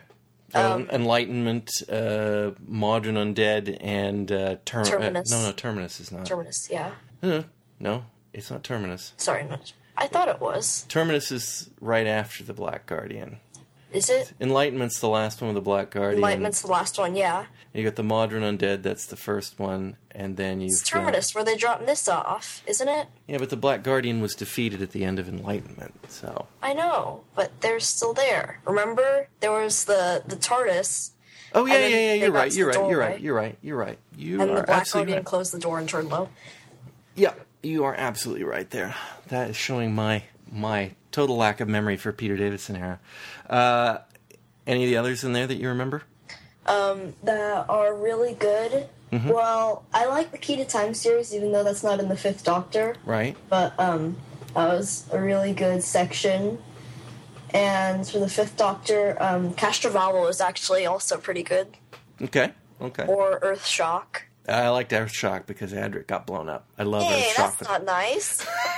Um, 0.52 0.88
Enlightenment, 0.90 1.70
uh, 1.88 2.50
Mawdryn 2.68 3.14
Undead, 3.16 3.76
and 3.80 4.30
uh, 4.32 4.56
Term- 4.64 4.84
Terminus. 4.84 5.32
Uh, 5.32 5.36
no, 5.36 5.46
no, 5.46 5.52
Terminus 5.52 6.00
is 6.00 6.10
not. 6.10 6.26
Terminus, 6.26 6.68
yeah. 6.70 6.92
Uh, 7.22 7.42
no, 7.78 8.04
it's 8.32 8.50
not 8.50 8.64
Terminus. 8.64 9.12
Sorry, 9.16 9.44
not. 9.44 9.72
I 9.96 10.08
thought 10.08 10.28
it 10.28 10.40
was. 10.40 10.86
Terminus 10.88 11.30
is 11.30 11.70
right 11.80 12.06
after 12.06 12.42
the 12.42 12.54
Black 12.54 12.86
Guardian. 12.86 13.38
Is 13.92 14.08
it? 14.08 14.32
Enlightenment's 14.40 15.00
the 15.00 15.08
last 15.08 15.40
one 15.40 15.48
with 15.48 15.56
the 15.56 15.60
Black 15.60 15.90
Guardian. 15.90 16.18
Enlightenment's 16.18 16.62
the 16.62 16.68
last 16.68 16.98
one, 16.98 17.16
yeah. 17.16 17.46
You 17.74 17.82
got 17.84 17.96
the 17.96 18.02
Mawdryn 18.02 18.42
Undead, 18.42 18.82
that's 18.82 19.06
the 19.06 19.16
first 19.16 19.58
one, 19.58 19.96
and 20.12 20.36
then 20.36 20.60
you've 20.60 20.70
It's 20.72 20.90
got- 20.90 21.34
where 21.34 21.44
they 21.44 21.56
drop 21.56 21.84
Nyssa 21.84 22.14
off, 22.14 22.62
isn't 22.66 22.88
it? 22.88 23.08
Yeah, 23.26 23.38
but 23.38 23.50
the 23.50 23.56
Black 23.56 23.82
Guardian 23.82 24.20
was 24.20 24.34
defeated 24.34 24.80
at 24.82 24.90
the 24.92 25.04
end 25.04 25.18
of 25.18 25.28
Enlightenment, 25.28 25.94
so 26.08 26.46
I 26.62 26.72
know, 26.72 27.22
but 27.34 27.50
they're 27.60 27.80
still 27.80 28.12
there. 28.12 28.60
Remember, 28.64 29.28
there 29.40 29.52
was 29.52 29.84
the 29.84 30.22
the 30.26 30.36
TARDIS, 30.36 31.10
Oh 31.52 31.66
yeah, 31.66 31.78
yeah, 31.86 31.96
yeah. 31.96 32.14
You're 32.14 32.30
right. 32.32 32.54
You're 32.54 32.68
right. 32.68 32.88
You're 32.90 32.98
right. 32.98 33.20
You're 33.20 33.34
right. 33.34 33.58
You're 33.60 33.76
right. 33.76 33.98
You 34.16 34.40
and 34.40 34.50
are 34.52 34.56
the 34.58 34.62
Black 34.62 34.88
Guardian 34.90 35.18
right. 35.18 35.24
closed 35.24 35.52
the 35.52 35.58
door 35.58 35.78
and 35.80 35.88
turned 35.88 36.08
low. 36.08 36.28
Yeah, 37.16 37.34
you 37.62 37.82
are 37.84 37.94
absolutely 37.94 38.44
right 38.44 38.70
there. 38.70 38.94
That 39.28 39.50
is 39.50 39.56
showing 39.56 39.94
my 39.94 40.22
my 40.50 40.92
total 41.10 41.36
lack 41.36 41.60
of 41.60 41.68
memory 41.68 41.96
for 41.96 42.12
Peter 42.12 42.36
Davison 42.36 42.76
era. 42.76 43.00
Uh, 43.48 43.98
any 44.66 44.84
of 44.84 44.90
the 44.90 44.96
others 44.96 45.24
in 45.24 45.32
there 45.32 45.46
that 45.46 45.56
you 45.56 45.68
remember? 45.68 46.02
That 47.24 47.66
are 47.68 47.94
really 47.94 48.34
good. 48.34 48.88
Mm-hmm. 49.12 49.28
Well, 49.28 49.84
I 49.92 50.06
like 50.06 50.30
the 50.30 50.38
Key 50.38 50.56
to 50.56 50.64
Time 50.64 50.94
series, 50.94 51.34
even 51.34 51.52
though 51.52 51.64
that's 51.64 51.82
not 51.82 51.98
in 51.98 52.08
the 52.08 52.16
Fifth 52.16 52.44
Doctor. 52.44 52.96
Right. 53.04 53.36
But 53.48 53.78
um, 53.78 54.16
that 54.54 54.68
was 54.68 55.06
a 55.12 55.20
really 55.20 55.52
good 55.52 55.82
section. 55.82 56.58
And 57.52 58.06
for 58.06 58.20
the 58.20 58.28
Fifth 58.28 58.56
Doctor, 58.56 59.16
um, 59.20 59.54
is 59.58 60.40
actually 60.40 60.86
also 60.86 61.16
pretty 61.18 61.42
good. 61.42 61.76
Okay. 62.22 62.52
Okay. 62.80 63.06
Or 63.06 63.40
Earth 63.42 63.66
Shock. 63.66 64.26
I 64.48 64.68
liked 64.68 64.92
Earthshock 64.92 65.46
because 65.46 65.72
Adric 65.72 66.06
got 66.06 66.26
blown 66.26 66.48
up. 66.48 66.66
I 66.78 66.84
love 66.84 67.02
Hey, 67.02 67.30
Earthshock. 67.30 67.58
that's 67.58 67.64
not 67.64 67.84
nice. 67.84 68.46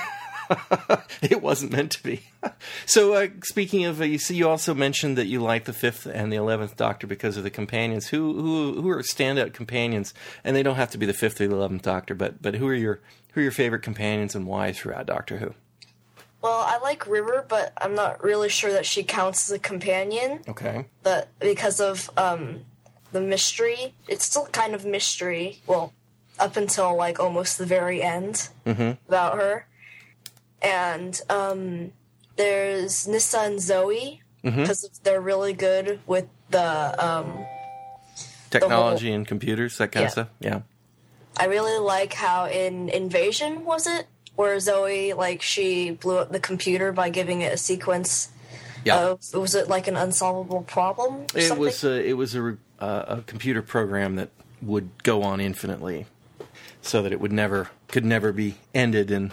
it 1.21 1.41
wasn't 1.41 1.71
meant 1.71 1.91
to 1.91 2.03
be. 2.03 2.21
so, 2.85 3.13
uh, 3.13 3.27
speaking 3.43 3.85
of, 3.85 4.01
uh, 4.01 4.05
you 4.05 4.17
see, 4.17 4.35
you 4.35 4.47
also 4.47 4.73
mentioned 4.73 5.17
that 5.17 5.27
you 5.27 5.41
like 5.41 5.65
the 5.65 5.73
fifth 5.73 6.05
and 6.05 6.31
the 6.31 6.37
eleventh 6.37 6.75
Doctor 6.75 7.07
because 7.07 7.37
of 7.37 7.43
the 7.43 7.49
companions. 7.49 8.07
Who 8.07 8.33
who 8.41 8.81
who 8.81 8.89
are 8.89 9.01
standout 9.01 9.53
companions? 9.53 10.13
And 10.43 10.55
they 10.55 10.63
don't 10.63 10.75
have 10.75 10.91
to 10.91 10.97
be 10.97 11.05
the 11.05 11.13
fifth 11.13 11.39
or 11.41 11.47
the 11.47 11.55
eleventh 11.55 11.83
Doctor, 11.83 12.15
but 12.15 12.41
but 12.41 12.55
who 12.55 12.67
are 12.67 12.75
your 12.75 13.01
who 13.31 13.41
are 13.41 13.43
your 13.43 13.51
favorite 13.51 13.81
companions 13.81 14.35
and 14.35 14.45
why 14.45 14.71
throughout 14.71 15.05
Doctor 15.05 15.37
Who? 15.37 15.53
Well, 16.41 16.59
I 16.59 16.77
like 16.79 17.07
River, 17.07 17.45
but 17.47 17.71
I'm 17.77 17.95
not 17.95 18.21
really 18.21 18.49
sure 18.49 18.73
that 18.73 18.85
she 18.85 19.03
counts 19.03 19.49
as 19.49 19.55
a 19.55 19.59
companion. 19.59 20.41
Okay. 20.49 20.85
But 21.01 21.29
because 21.39 21.79
of 21.79 22.09
um, 22.17 22.65
the 23.13 23.21
mystery, 23.21 23.93
it's 24.09 24.25
still 24.25 24.47
kind 24.47 24.75
of 24.75 24.85
mystery. 24.85 25.61
Well, 25.67 25.93
up 26.39 26.57
until 26.57 26.97
like 26.97 27.19
almost 27.19 27.57
the 27.57 27.65
very 27.65 28.01
end 28.01 28.49
about 28.65 29.37
her. 29.37 29.67
And 30.63 31.19
um, 31.29 31.91
there's 32.37 33.07
Nyssa 33.07 33.39
and 33.39 33.61
Zoe 33.61 34.21
because 34.43 34.89
they're 35.03 35.21
really 35.21 35.53
good 35.53 35.99
with 36.07 36.27
the. 36.49 36.95
Um, 37.05 37.45
Technology 38.49 39.11
and 39.11 39.27
computers, 39.27 39.77
that 39.79 39.91
kind 39.91 40.01
Yeah. 40.03 40.07
of 40.07 40.11
stuff. 40.11 40.27
Yeah. 40.39 40.59
I 41.35 41.45
really 41.45 41.79
like 41.79 42.13
how 42.13 42.45
in 42.45 42.89
Invasion 42.89 43.65
was 43.65 43.87
it 43.87 44.05
where 44.35 44.59
Zoe 44.59 45.13
like 45.13 45.41
she 45.41 45.89
blew 45.91 46.17
up 46.17 46.31
the 46.31 46.39
computer 46.39 46.91
by 46.91 47.09
giving 47.09 47.41
it 47.41 47.51
a 47.53 47.57
sequence 47.57 48.29
Yeah. 48.85 48.99
of 49.07 49.33
was 49.33 49.55
it 49.55 49.69
like 49.69 49.87
an 49.87 49.97
unsolvable 49.97 50.61
problem? 50.61 51.21
Or 51.33 51.39
It 51.39 51.47
something? 51.47 51.59
was 51.65 51.83
a, 51.83 52.07
it 52.07 52.13
was 52.13 52.35
a, 52.35 52.57
uh, 52.79 53.05
a 53.07 53.21
computer 53.25 53.63
program 53.63 54.15
that 54.17 54.29
would 54.61 54.89
go 55.01 55.23
on 55.23 55.39
infinitely, 55.41 56.05
so 56.83 57.01
that 57.01 57.11
it 57.11 57.19
would 57.19 57.31
never 57.31 57.69
could 57.87 58.05
never 58.05 58.31
be 58.31 58.55
ended 58.75 59.09
and 59.09 59.31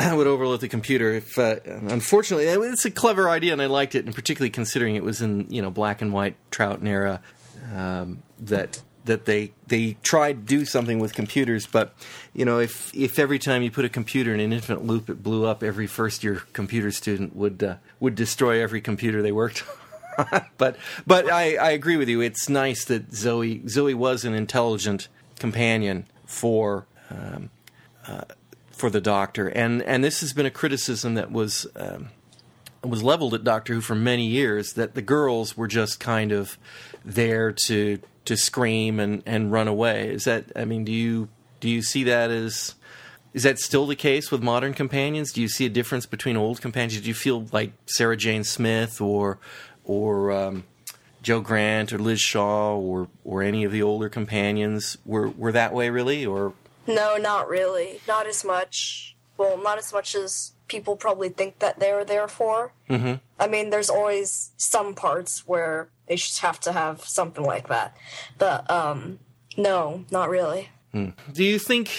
would 0.14 0.26
overload 0.26 0.60
the 0.60 0.68
computer. 0.68 1.12
If 1.12 1.38
uh, 1.38 1.56
unfortunately, 1.64 2.46
it's 2.46 2.84
a 2.84 2.90
clever 2.90 3.28
idea 3.28 3.52
and 3.52 3.62
I 3.62 3.66
liked 3.66 3.94
it, 3.94 4.04
and 4.06 4.14
particularly 4.14 4.50
considering 4.50 4.96
it 4.96 5.02
was 5.02 5.20
in 5.20 5.46
you 5.50 5.62
know 5.62 5.70
black 5.70 6.02
and 6.02 6.12
white 6.12 6.36
Troughton 6.50 6.86
era, 6.86 7.20
um, 7.74 8.22
that 8.38 8.82
that 9.04 9.24
they 9.24 9.52
they 9.66 9.96
tried 10.02 10.46
to 10.46 10.58
do 10.58 10.64
something 10.64 10.98
with 10.98 11.14
computers, 11.14 11.66
but 11.66 11.94
you 12.34 12.44
know 12.44 12.58
if 12.58 12.94
if 12.94 13.18
every 13.18 13.38
time 13.38 13.62
you 13.62 13.70
put 13.70 13.84
a 13.84 13.88
computer 13.88 14.32
in 14.32 14.40
an 14.40 14.52
infinite 14.52 14.84
loop 14.84 15.10
it 15.10 15.22
blew 15.22 15.46
up, 15.46 15.62
every 15.62 15.86
first 15.86 16.22
year 16.24 16.42
computer 16.52 16.90
student 16.90 17.34
would 17.34 17.62
uh, 17.62 17.76
would 17.98 18.14
destroy 18.14 18.62
every 18.62 18.80
computer 18.80 19.22
they 19.22 19.32
worked 19.32 19.64
on. 20.18 20.46
but 20.58 20.76
but 21.06 21.30
I, 21.30 21.56
I 21.56 21.70
agree 21.70 21.96
with 21.96 22.08
you. 22.08 22.20
It's 22.20 22.48
nice 22.48 22.84
that 22.86 23.14
Zoe 23.14 23.66
Zoe 23.68 23.94
was 23.94 24.24
an 24.24 24.34
intelligent 24.34 25.08
companion 25.38 26.06
for 26.26 26.86
um, 27.10 27.50
uh, 28.06 28.22
for 28.80 28.90
the 28.90 29.00
Doctor, 29.00 29.46
and 29.48 29.82
and 29.82 30.02
this 30.02 30.20
has 30.20 30.32
been 30.32 30.46
a 30.46 30.50
criticism 30.50 31.14
that 31.14 31.30
was. 31.30 31.66
Um, 31.76 32.08
was 32.82 33.02
leveled 33.02 33.34
at 33.34 33.44
Doctor 33.44 33.74
Who 33.74 33.82
for 33.82 33.94
many 33.94 34.24
years 34.24 34.72
that 34.72 34.94
the 34.94 35.02
girls 35.02 35.54
were 35.54 35.68
just 35.68 36.00
kind 36.00 36.32
of 36.32 36.56
there 37.04 37.52
to 37.66 37.98
to 38.24 38.36
scream 38.38 38.98
and, 38.98 39.22
and 39.26 39.52
run 39.52 39.68
away. 39.68 40.08
Is 40.08 40.24
that 40.24 40.50
I 40.56 40.64
mean, 40.64 40.86
do 40.86 40.92
you 40.92 41.28
do 41.60 41.68
you 41.68 41.82
see 41.82 42.04
that 42.04 42.30
as 42.30 42.74
is 43.32 43.42
that 43.42 43.58
still 43.58 43.86
the 43.86 43.96
case 43.96 44.30
with 44.30 44.42
modern 44.42 44.74
companions? 44.74 45.32
Do 45.32 45.40
you 45.40 45.48
see 45.48 45.66
a 45.66 45.68
difference 45.68 46.06
between 46.06 46.36
old 46.36 46.60
companions? 46.60 47.02
Do 47.02 47.08
you 47.08 47.14
feel 47.14 47.46
like 47.52 47.72
Sarah 47.86 48.16
Jane 48.16 48.44
Smith 48.44 49.00
or 49.00 49.38
or 49.84 50.32
um, 50.32 50.64
Jo 51.22 51.40
Grant 51.40 51.92
or 51.92 51.98
Liz 51.98 52.20
Shaw 52.20 52.76
or 52.76 53.08
or 53.24 53.42
any 53.42 53.64
of 53.64 53.72
the 53.72 53.82
older 53.82 54.08
companions 54.08 54.96
were 55.04 55.28
were 55.28 55.52
that 55.52 55.74
way 55.74 55.90
really 55.90 56.24
or 56.24 56.54
No, 56.86 57.16
not 57.16 57.48
really. 57.48 58.00
Not 58.08 58.26
as 58.26 58.44
much. 58.44 59.16
Well, 59.36 59.56
not 59.56 59.78
as 59.78 59.92
much 59.92 60.14
as 60.14 60.52
people 60.68 60.96
probably 60.96 61.28
think 61.28 61.58
that 61.58 61.80
they're 61.80 62.04
there 62.04 62.28
for. 62.28 62.72
Mm-hmm. 62.88 63.14
I 63.38 63.48
mean, 63.48 63.70
there's 63.70 63.90
always 63.90 64.52
some 64.56 64.94
parts 64.94 65.46
where 65.46 65.88
they 66.06 66.16
just 66.16 66.40
have 66.40 66.60
to 66.60 66.72
have 66.72 67.04
something 67.04 67.44
like 67.44 67.68
that. 67.68 67.96
But, 68.38 68.70
um, 68.70 69.18
no, 69.56 70.04
not 70.10 70.28
really. 70.28 70.68
Do 70.92 71.44
you 71.44 71.58
think, 71.58 71.90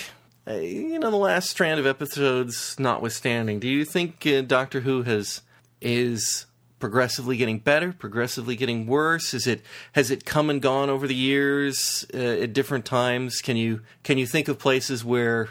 uh, 0.47 0.55
you 0.55 0.99
know, 0.99 1.11
the 1.11 1.17
last 1.17 1.49
strand 1.49 1.79
of 1.79 1.85
episodes 1.85 2.75
notwithstanding, 2.77 3.59
do 3.59 3.67
you 3.67 3.85
think 3.85 4.25
uh, 4.27 4.41
Doctor 4.41 4.81
Who 4.81 5.03
has 5.03 5.41
is 5.81 6.45
progressively 6.81 7.37
getting 7.37 7.59
better, 7.59 7.93
progressively 7.93 8.57
getting 8.57 8.87
worse? 8.87 9.33
Is 9.33 9.47
it 9.47 9.61
has 9.93 10.11
it 10.11 10.25
come 10.25 10.49
and 10.49 10.61
gone 10.61 10.89
over 10.89 11.07
the 11.07 11.15
years 11.15 12.05
uh, 12.13 12.17
at 12.17 12.53
different 12.53 12.83
times? 12.83 13.39
Can 13.39 13.55
you 13.55 13.81
can 14.03 14.17
you 14.17 14.25
think 14.25 14.49
of 14.49 14.59
places 14.59 15.05
where 15.05 15.47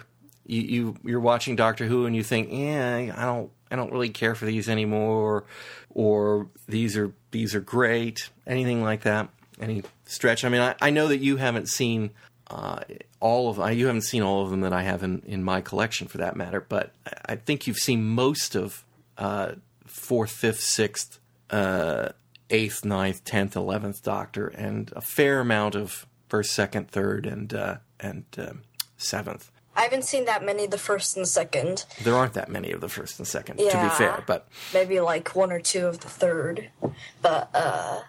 you, 0.47 0.61
you 0.61 0.97
you're 1.05 1.21
watching 1.21 1.57
Doctor 1.57 1.87
Who 1.87 2.05
and 2.05 2.15
you 2.15 2.23
think, 2.23 2.49
yeah, 2.51 3.15
I 3.17 3.25
don't 3.25 3.51
I 3.71 3.77
don't 3.77 3.93
really 3.93 4.11
care 4.11 4.35
for 4.35 4.45
these 4.45 4.69
anymore, 4.69 5.45
or 5.89 6.49
these 6.69 6.99
are 6.99 7.13
these 7.31 7.55
are 7.55 7.61
great, 7.61 8.29
anything 8.47 8.83
like 8.83 9.03
that? 9.03 9.31
Any 9.59 9.85
stretch? 10.05 10.45
I 10.45 10.49
mean, 10.49 10.61
I, 10.61 10.75
I 10.83 10.91
know 10.91 11.09
that 11.09 11.19
you 11.19 11.37
haven't 11.37 11.69
seen 11.69 12.11
uh, 12.49 12.81
all 13.21 13.49
of 13.49 13.77
you 13.77 13.87
haven't 13.87 14.03
seen 14.03 14.23
all 14.23 14.43
of 14.43 14.51
them 14.51 14.63
that 14.63 14.73
I 14.73 14.83
have 14.83 15.03
in, 15.03 15.23
in 15.25 15.45
my 15.45 15.61
collection 15.61 16.09
for 16.09 16.19
that 16.19 16.35
matter, 16.35 16.61
but 16.61 16.93
I 17.27 17.37
think 17.37 17.67
you've 17.67 17.77
seen 17.77 18.05
most 18.05 18.57
of 18.57 18.85
uh, 19.17 19.53
fourth, 19.87 20.33
fifth, 20.33 20.61
sixth, 20.61 21.20
uh, 21.51 22.11
eighth, 22.49 22.85
ninth, 22.85 23.25
tenth, 23.25 23.57
eleventh 23.57 24.03
Doctor, 24.03 24.49
and 24.49 24.93
a 24.95 25.01
fair 25.01 25.41
amount 25.41 25.75
of 25.75 26.07
first, 26.29 26.53
second, 26.53 26.91
third, 26.91 27.27
and 27.27 27.53
uh, 27.55 27.77
and 27.99 28.25
um, 28.39 28.63
seventh. 28.97 29.51
I 29.77 29.83
haven't 29.83 30.05
seen 30.05 30.25
that 30.27 30.45
many 30.45 30.67
the 30.67 30.79
first 30.79 31.17
and 31.17 31.27
second. 31.27 31.85
There 32.03 32.15
aren't 32.15 32.35
that 32.35 32.51
many 32.51 32.73
of 32.73 32.81
the 32.81 32.89
first 32.89 33.19
and 33.19 33.27
second, 33.27 33.59
to 33.59 33.65
be 33.65 33.89
fair, 33.91 34.23
but 34.27 34.49
Maybe 34.75 35.01
like 35.01 35.35
one 35.35 35.53
or 35.53 35.61
two 35.61 35.87
of 35.87 36.01
the 36.01 36.09
third. 36.09 36.71
But, 37.23 37.49
uh, 37.55 38.01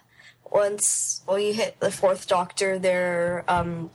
once, 0.49 1.21
well, 1.27 1.39
you 1.39 1.54
hit 1.54 1.80
the 1.80 1.91
fourth 1.91 2.27
Doctor, 2.27 2.80
they're, 2.80 3.45
um, 3.47 3.91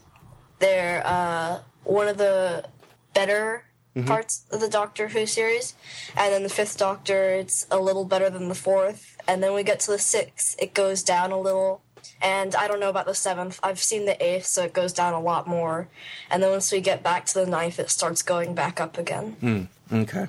they're, 0.59 1.05
uh, 1.05 1.59
one 1.83 2.07
of 2.07 2.17
the 2.17 2.65
better 3.13 3.65
parts 4.05 4.45
of 4.51 4.59
the 4.59 4.69
Doctor 4.69 5.07
Who 5.09 5.25
series. 5.25 5.73
And 6.15 6.33
then 6.33 6.43
the 6.43 6.49
fifth 6.49 6.77
Doctor, 6.77 7.31
it's 7.33 7.67
a 7.71 7.79
little 7.79 8.05
better 8.05 8.29
than 8.29 8.49
the 8.49 8.55
fourth. 8.55 9.17
And 9.27 9.41
then 9.41 9.53
we 9.53 9.63
get 9.63 9.79
to 9.81 9.91
the 9.91 9.99
sixth, 9.99 10.55
it 10.59 10.73
goes 10.73 11.03
down 11.03 11.31
a 11.31 11.39
little. 11.39 11.81
And 12.21 12.55
I 12.55 12.67
don't 12.67 12.79
know 12.79 12.89
about 12.89 13.05
the 13.05 13.13
seventh. 13.13 13.59
I've 13.61 13.79
seen 13.79 14.05
the 14.05 14.23
eighth, 14.23 14.45
so 14.45 14.63
it 14.63 14.73
goes 14.73 14.91
down 14.93 15.13
a 15.13 15.19
lot 15.19 15.47
more. 15.47 15.87
And 16.31 16.41
then 16.41 16.49
once 16.51 16.71
we 16.71 16.81
get 16.81 17.03
back 17.03 17.25
to 17.27 17.33
the 17.33 17.45
ninth, 17.45 17.79
it 17.79 17.89
starts 17.91 18.21
going 18.21 18.55
back 18.55 18.79
up 18.81 18.97
again. 18.97 19.69
Okay. 19.91 20.27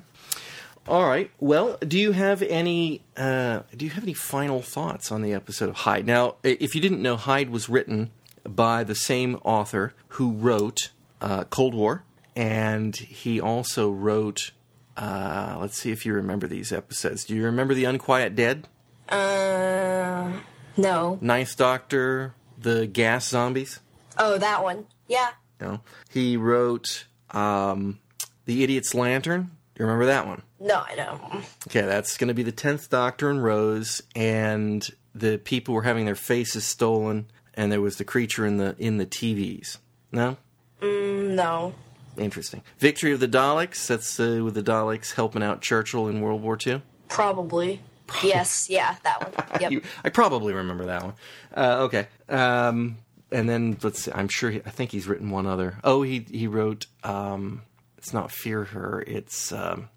All 0.87 1.07
right. 1.07 1.31
Well, 1.39 1.77
do 1.87 1.99
you 1.99 2.13
have 2.13 2.43
any 2.43 3.03
uh, 3.17 3.61
do 3.77 3.85
you 3.85 3.91
have 3.93 4.05
any 4.05 4.15
final 4.15 4.63
thoughts 4.63 5.13
on 5.13 5.21
the 5.23 5.35
episode 5.35 5.69
of 5.69 5.77
Hide? 5.77 6.07
Now, 6.07 6.37
if 6.43 6.75
you 6.75 6.81
didn't 6.81 7.03
know, 7.03 7.17
Hide 7.17 7.51
was 7.51 7.69
written 7.69 8.11
by 8.45 8.85
the 8.85 8.95
same 8.95 9.37
author 9.45 9.93
who 10.09 10.33
wrote 10.33 10.91
uh, 11.21 11.45
Cold 11.45 11.75
War, 11.75 12.05
and 12.39 12.95
he 12.97 13.41
also 13.41 13.91
wrote. 13.91 14.53
Uh, 14.97 15.57
let's 15.61 15.77
see 15.79 15.91
if 15.93 16.05
you 16.07 16.13
remember 16.13 16.47
these 16.49 16.73
episodes. 16.73 17.25
Do 17.25 17.35
you 17.37 17.45
remember 17.45 17.73
the 17.75 17.85
Unquiet 17.85 18.35
Dead, 18.35 18.67
Uh, 19.09 20.33
no. 20.77 21.19
Ninth 21.21 21.57
Doctor, 21.57 22.35
the 22.61 22.87
gas 22.87 23.29
zombies? 23.29 23.79
Oh, 24.17 24.39
that 24.39 24.63
one. 24.63 24.87
Yeah. 25.07 25.31
No. 25.61 25.81
He 26.11 26.37
wrote 26.37 27.07
um, 27.31 27.99
the 28.47 28.63
Idiot's 28.65 28.95
Lantern. 28.95 29.43
Do 29.75 29.85
you 29.85 29.87
remember 29.87 30.07
that 30.07 30.27
one? 30.27 30.43
No, 30.61 30.83
I 30.85 30.97
don't. 30.97 31.45
Okay, 31.69 31.83
that's 31.87 32.17
going 32.17 32.29
to 32.29 32.35
be 32.35 32.43
the 32.43 32.51
tenth 32.53 32.91
Doctor 32.91 33.31
and 33.31 33.43
Rose, 33.45 34.03
and 34.17 34.85
the 35.15 35.39
people 35.39 35.75
were 35.75 35.83
having 35.83 36.07
their 36.07 36.17
faces 36.17 36.65
stolen, 36.65 37.27
and 37.55 37.71
there 37.71 37.81
was 37.81 37.97
the 37.97 38.05
creature 38.05 38.45
in 38.45 38.57
the 38.57 38.75
in 38.79 38.99
the 38.99 39.07
TVs. 39.07 39.79
No, 40.11 40.37
No. 40.83 41.75
Interesting. 42.19 42.63
Victory 42.79 43.13
of 43.13 43.21
the 43.21 43.29
Daleks. 43.29 43.87
That's 43.87 44.19
uh, 44.19 44.43
with 44.45 44.55
the 44.55 44.63
Daleks 44.63 45.15
helping 45.15 45.43
out 45.43 45.61
Churchill 45.63 46.09
in 46.09 46.21
World 46.21 46.43
War 46.43 46.59
II. 46.65 46.83
Probably. 47.09 47.81
Yes, 48.23 48.71
yeah, 48.71 48.97
that 49.05 49.21
one. 49.23 49.47
Yep. 49.61 49.71
You, 49.73 49.83
I 50.05 50.09
probably 50.11 50.55
remember 50.55 50.87
that 50.87 51.03
one. 51.03 51.15
Uh, 51.55 51.79
okay, 51.83 52.07
um, 52.29 52.97
and 53.31 53.49
then 53.49 53.77
let's. 53.83 54.05
See, 54.05 54.13
I'm 54.13 54.29
sure. 54.29 54.51
He, 54.51 54.59
I 54.65 54.71
think 54.71 54.93
he's 54.93 55.07
written 55.07 55.31
one 55.31 55.47
other. 55.47 55.79
Oh, 55.85 56.03
he 56.03 56.25
he 56.31 56.47
wrote. 56.47 56.87
Um, 57.05 57.63
it's 57.99 58.13
not 58.15 58.31
Fear 58.31 58.65
Her. 58.65 59.03
It's. 59.07 59.53
Um, 59.53 59.89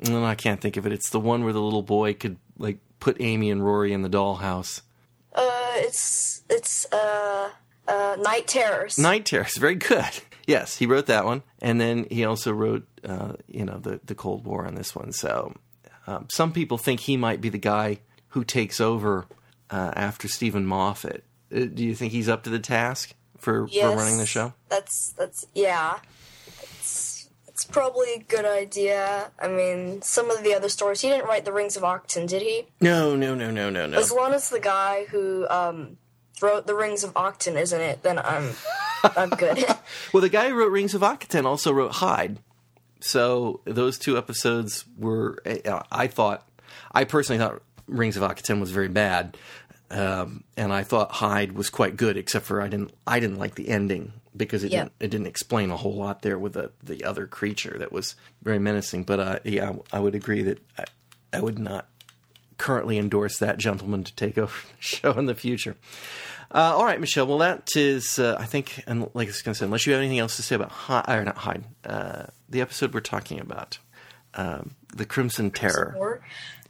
no, 0.00 0.24
I 0.24 0.34
can't 0.34 0.60
think 0.60 0.76
of 0.76 0.86
it. 0.86 0.92
It's 0.92 1.10
the 1.10 1.20
one 1.20 1.44
where 1.44 1.52
the 1.52 1.60
little 1.60 1.82
boy 1.82 2.14
could 2.14 2.36
like 2.58 2.78
put 3.00 3.16
Amy 3.20 3.50
and 3.50 3.64
Rory 3.64 3.92
in 3.92 4.02
the 4.02 4.10
dollhouse. 4.10 4.82
Uh, 5.34 5.72
it's 5.76 6.42
it's 6.50 6.86
uh 6.92 7.50
uh 7.88 8.16
Night 8.20 8.46
Terrors. 8.46 8.98
Night 8.98 9.26
Terrors, 9.26 9.56
very 9.56 9.74
good. 9.76 10.04
Yes, 10.44 10.76
he 10.76 10.86
wrote 10.86 11.06
that 11.06 11.24
one, 11.24 11.44
and 11.60 11.80
then 11.80 12.04
he 12.10 12.24
also 12.24 12.52
wrote, 12.52 12.84
uh, 13.04 13.34
you 13.46 13.64
know, 13.64 13.78
the 13.78 14.00
the 14.04 14.16
Cold 14.16 14.44
War 14.44 14.66
on 14.66 14.74
this 14.74 14.92
one. 14.92 15.12
So, 15.12 15.54
um, 16.08 16.26
some 16.30 16.52
people 16.52 16.78
think 16.78 16.98
he 16.98 17.16
might 17.16 17.40
be 17.40 17.48
the 17.48 17.58
guy 17.58 18.00
who 18.30 18.42
takes 18.42 18.80
over 18.80 19.26
uh, 19.70 19.92
after 19.94 20.26
Steven 20.26 20.66
Moffat. 20.66 21.22
Uh, 21.54 21.66
do 21.72 21.84
you 21.84 21.94
think 21.94 22.10
he's 22.10 22.28
up 22.28 22.42
to 22.42 22.50
the 22.50 22.58
task 22.58 23.14
for, 23.38 23.68
yes, 23.70 23.88
for 23.88 23.96
running 23.96 24.18
the 24.18 24.26
show? 24.26 24.52
That's 24.68 25.14
that's 25.16 25.46
yeah. 25.54 25.98
It's 26.48 27.28
it's 27.46 27.64
probably 27.64 28.14
a 28.14 28.18
good 28.18 28.44
idea. 28.44 29.30
I 29.38 29.46
mean, 29.46 30.02
some 30.02 30.28
of 30.28 30.42
the 30.42 30.54
other 30.54 30.68
stories. 30.68 31.02
He 31.02 31.08
didn't 31.08 31.26
write 31.26 31.44
the 31.44 31.52
Rings 31.52 31.76
of 31.76 31.84
Octon, 31.84 32.26
did 32.26 32.42
he? 32.42 32.66
No, 32.80 33.14
no, 33.14 33.36
no, 33.36 33.52
no, 33.52 33.70
no, 33.70 33.86
no. 33.86 33.96
As 33.96 34.10
long 34.10 34.34
as 34.34 34.50
the 34.50 34.60
guy 34.60 35.04
who 35.10 35.46
um 35.48 35.98
wrote 36.42 36.66
the 36.66 36.74
Rings 36.74 37.04
of 37.04 37.14
Octon 37.14 37.56
isn't 37.56 37.80
it, 37.80 38.02
then 38.02 38.18
I'm 38.18 38.50
I'm 39.16 39.30
good. 39.30 39.64
Well, 40.12 40.20
the 40.20 40.28
guy 40.28 40.48
who 40.48 40.54
wrote 40.56 40.70
Rings 40.72 40.94
of 40.94 41.00
Akhaten 41.02 41.44
also 41.44 41.72
wrote 41.72 41.92
Hide. 41.92 42.38
So 43.00 43.60
those 43.64 43.98
two 43.98 44.16
episodes 44.16 44.84
were, 44.96 45.38
uh, 45.44 45.82
I 45.90 46.06
thought, 46.06 46.46
I 46.92 47.04
personally 47.04 47.38
thought 47.38 47.62
Rings 47.88 48.16
of 48.16 48.22
Akhaten 48.22 48.60
was 48.60 48.70
very 48.70 48.88
bad, 48.88 49.36
um, 49.90 50.44
and 50.56 50.72
I 50.72 50.84
thought 50.84 51.10
Hide 51.12 51.52
was 51.52 51.68
quite 51.68 51.96
good, 51.96 52.16
except 52.16 52.46
for 52.46 52.62
I 52.62 52.68
didn't, 52.68 52.92
I 53.06 53.18
didn't 53.20 53.38
like 53.38 53.54
the 53.56 53.68
ending 53.68 54.12
because 54.36 54.62
it 54.64 54.70
Yeah. 54.72 54.80
didn't, 54.84 54.92
it 55.00 55.08
didn't 55.10 55.26
explain 55.26 55.70
a 55.70 55.76
whole 55.76 55.96
lot 55.96 56.22
there 56.22 56.38
with 56.38 56.52
the 56.54 56.70
the 56.82 57.04
other 57.04 57.26
creature 57.26 57.76
that 57.78 57.92
was 57.92 58.14
very 58.42 58.58
menacing. 58.58 59.02
But 59.04 59.20
uh, 59.20 59.38
yeah, 59.44 59.72
I 59.92 59.98
would 59.98 60.14
agree 60.14 60.42
that 60.42 60.58
I, 60.78 60.84
I 61.34 61.40
would 61.40 61.58
not 61.58 61.86
currently 62.62 62.96
endorse 62.96 63.38
that 63.38 63.58
gentleman 63.58 64.04
to 64.04 64.14
take 64.14 64.38
over 64.38 64.54
the 64.68 64.74
show 64.78 65.10
in 65.18 65.26
the 65.26 65.34
future. 65.34 65.74
Uh, 66.54 66.74
all 66.76 66.84
right, 66.84 67.00
Michelle. 67.00 67.26
Well, 67.26 67.38
that 67.38 67.70
is, 67.74 68.20
uh, 68.20 68.36
I 68.38 68.44
think, 68.44 68.84
and 68.86 69.10
like 69.14 69.26
I 69.26 69.30
was 69.30 69.42
going 69.42 69.54
to 69.54 69.58
say, 69.58 69.64
unless 69.64 69.84
you 69.84 69.94
have 69.94 70.00
anything 70.00 70.20
else 70.20 70.36
to 70.36 70.42
say 70.42 70.54
about 70.54 70.70
Hide, 70.70 71.18
or 71.18 71.24
not 71.24 71.38
Hide, 71.38 71.64
uh, 71.84 72.26
the 72.48 72.60
episode 72.60 72.94
we're 72.94 73.00
talking 73.00 73.40
about, 73.40 73.78
um, 74.34 74.76
the 74.94 75.04
Crimson 75.04 75.50
Terror. 75.50 75.96
Or 75.98 76.20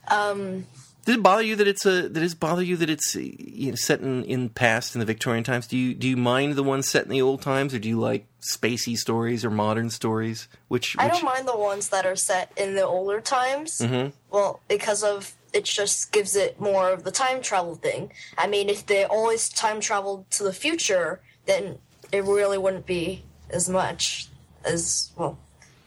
um 0.08 0.66
Did 1.04 1.16
it 1.16 1.22
bother 1.22 1.42
you 1.42 1.56
that 1.56 1.68
it's 1.68 1.84
a? 1.84 2.08
Did 2.08 2.22
it 2.22 2.40
bother 2.40 2.62
you 2.62 2.76
that 2.78 2.88
it's 2.88 3.14
you 3.14 3.70
know, 3.70 3.76
set 3.76 4.00
in 4.00 4.24
in 4.24 4.48
past 4.48 4.94
in 4.94 5.00
the 5.00 5.04
Victorian 5.04 5.44
times? 5.44 5.66
Do 5.66 5.76
you 5.76 5.94
do 5.94 6.08
you 6.08 6.16
mind 6.16 6.54
the 6.54 6.62
ones 6.62 6.88
set 6.88 7.04
in 7.04 7.10
the 7.10 7.20
old 7.20 7.42
times, 7.42 7.74
or 7.74 7.78
do 7.78 7.88
you 7.88 8.00
like 8.00 8.26
spacey 8.40 8.96
stories 8.96 9.44
or 9.44 9.50
modern 9.50 9.90
stories? 9.90 10.48
Which, 10.68 10.96
I 10.98 11.08
don't 11.08 11.24
mind 11.24 11.46
the 11.46 11.56
ones 11.56 11.90
that 11.90 12.06
are 12.06 12.16
set 12.16 12.50
in 12.56 12.76
the 12.76 12.86
older 12.86 13.20
times. 13.20 13.78
Mm-hmm. 13.80 14.10
Well, 14.30 14.60
because 14.68 15.04
of 15.04 15.34
it 15.52 15.64
just 15.64 16.12
gives 16.12 16.36
it 16.36 16.60
more 16.60 16.90
of 16.90 17.04
the 17.04 17.10
time 17.10 17.42
travel 17.42 17.74
thing. 17.74 18.12
I 18.38 18.46
mean, 18.46 18.68
if 18.68 18.86
they 18.86 19.04
always 19.04 19.48
time 19.48 19.80
traveled 19.80 20.30
to 20.32 20.44
the 20.44 20.52
future, 20.52 21.20
then 21.46 21.78
it 22.10 22.24
really 22.24 22.58
wouldn't 22.58 22.86
be 22.86 23.22
as 23.50 23.68
much 23.68 24.28
as 24.64 25.10
well 25.16 25.38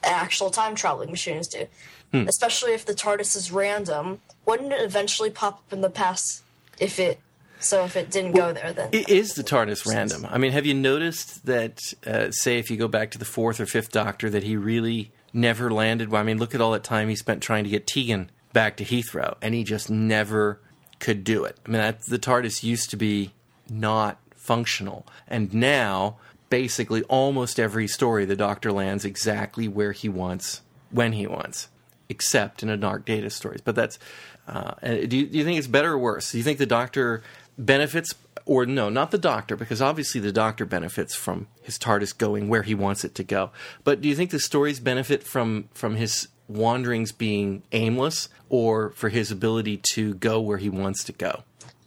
actual 0.06 0.50
time 0.50 0.76
traveling 0.76 1.10
machines 1.10 1.48
do. 1.48 1.68
Hmm. 2.12 2.28
Especially 2.28 2.74
if 2.74 2.86
the 2.86 2.94
TARDIS 2.94 3.36
is 3.36 3.52
random, 3.52 4.22
wouldn't 4.46 4.72
it 4.72 4.82
eventually 4.82 5.30
pop 5.30 5.56
up 5.56 5.74
in 5.74 5.82
the 5.82 5.90
past 5.90 6.44
if 6.80 7.00
it 7.00 7.20
so 7.60 7.86
if 7.86 7.96
it 7.96 8.12
didn't 8.12 8.34
go 8.34 8.54
there, 8.54 8.74
then 8.74 8.90
It 8.92 9.10
is 9.10 9.34
the 9.34 9.44
TARDIS 9.44 9.88
random. 9.88 10.28
I 10.30 10.38
mean, 10.38 10.52
have 10.52 10.66
you 10.66 10.74
noticed 10.74 11.46
that, 11.46 11.80
uh, 12.06 12.30
say, 12.30 12.60
if 12.60 12.70
you 12.70 12.78
go 12.78 12.88
back 12.88 13.12
to 13.12 13.18
the 13.18 13.26
fourth 13.26 13.60
or 13.60 13.66
fifth 13.66 13.92
Doctor, 13.92 14.30
that 14.30 14.44
he 14.44 14.56
really 14.56 15.12
never 15.34 15.72
landed? 15.72 16.10
Well, 16.10 16.22
I 16.22 16.26
mean, 16.26 16.38
look 16.38 16.54
at 16.54 16.62
all 16.62 16.74
that 16.74 16.84
time 16.84 17.08
he 17.10 17.16
spent 17.16 17.42
trying 17.42 17.64
to 17.64 17.70
get 17.70 17.88
Tegan 17.88 18.30
back 18.56 18.78
to 18.78 18.86
Heathrow, 18.86 19.36
and 19.42 19.54
he 19.54 19.66
just 19.66 19.90
never 19.90 20.62
could 21.00 21.26
do 21.26 21.44
it. 21.44 21.60
I 21.66 21.70
mean, 21.70 21.82
that, 21.82 22.02
the 22.04 22.18
TARDIS 22.18 22.64
used 22.64 22.90
to 22.92 22.98
be 22.98 23.34
not 23.70 24.18
functional, 24.34 25.06
and 25.28 25.54
now 25.54 26.16
basically 26.50 27.04
almost 27.04 27.60
every 27.60 27.88
story 27.88 28.24
the 28.24 28.36
Doctor 28.38 28.72
lands 28.72 29.04
exactly 29.04 29.68
where 29.68 29.92
he 29.92 30.08
wants 30.08 30.62
when 30.90 31.12
he 31.12 31.28
wants, 31.28 31.68
except 32.08 32.64
in 32.64 32.70
a 32.70 32.78
Dark 32.78 33.04
Data 33.04 33.30
stories. 33.30 33.60
But 33.62 33.76
that's 33.76 34.00
uh, 34.48 34.74
do 34.82 35.18
you, 35.18 35.28
do 35.28 35.38
you 35.38 35.44
think 35.44 35.58
it's 35.58 35.68
better 35.68 35.94
or 35.94 35.98
worse? 36.00 36.32
Do 36.32 36.38
you 36.38 36.44
think 36.44 36.58
the 36.58 36.66
Doctor 36.66 37.24
benefits 37.58 38.16
or 38.46 38.66
no, 38.66 38.90
not 38.90 39.12
the 39.12 39.18
doctor, 39.18 39.56
because 39.56 39.82
obviously 39.82 40.22
the 40.22 40.32
doctor 40.32 40.66
benefits 40.66 41.16
from 41.16 41.48
his 41.64 41.80
TARDIS 41.80 42.16
going 42.16 42.48
where 42.48 42.62
he 42.62 42.76
wants 42.76 43.04
it 43.04 43.16
to 43.16 43.24
go. 43.24 43.50
But 43.84 44.02
do 44.02 44.08
you 44.08 44.16
think 44.16 44.30
the 44.30 44.40
stories 44.40 44.80
benefit 44.80 45.24
from 45.24 45.68
from 45.74 45.96
his 45.96 46.28
wanderings 46.48 47.12
being 47.12 47.64
aimless, 47.72 48.30
or 48.50 48.92
for 48.92 49.10
his 49.10 49.32
ability 49.32 49.82
to 49.94 50.14
go 50.16 50.40
where 50.40 50.58
he 50.58 50.70
wants 50.70 51.04
to 51.06 51.12
go? 51.12 51.44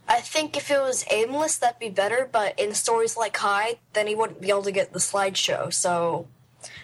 I 0.07 0.21
think 0.21 0.57
if 0.57 0.71
it 0.71 0.81
was 0.81 1.05
aimless, 1.11 1.57
that'd 1.57 1.79
be 1.79 1.89
better. 1.89 2.27
But 2.31 2.59
in 2.59 2.73
stories 2.73 3.15
like 3.15 3.37
Hide, 3.37 3.77
then 3.93 4.07
he 4.07 4.15
wouldn't 4.15 4.41
be 4.41 4.49
able 4.49 4.63
to 4.63 4.71
get 4.71 4.91
the 4.91 4.99
slideshow. 4.99 5.71
So, 5.71 6.27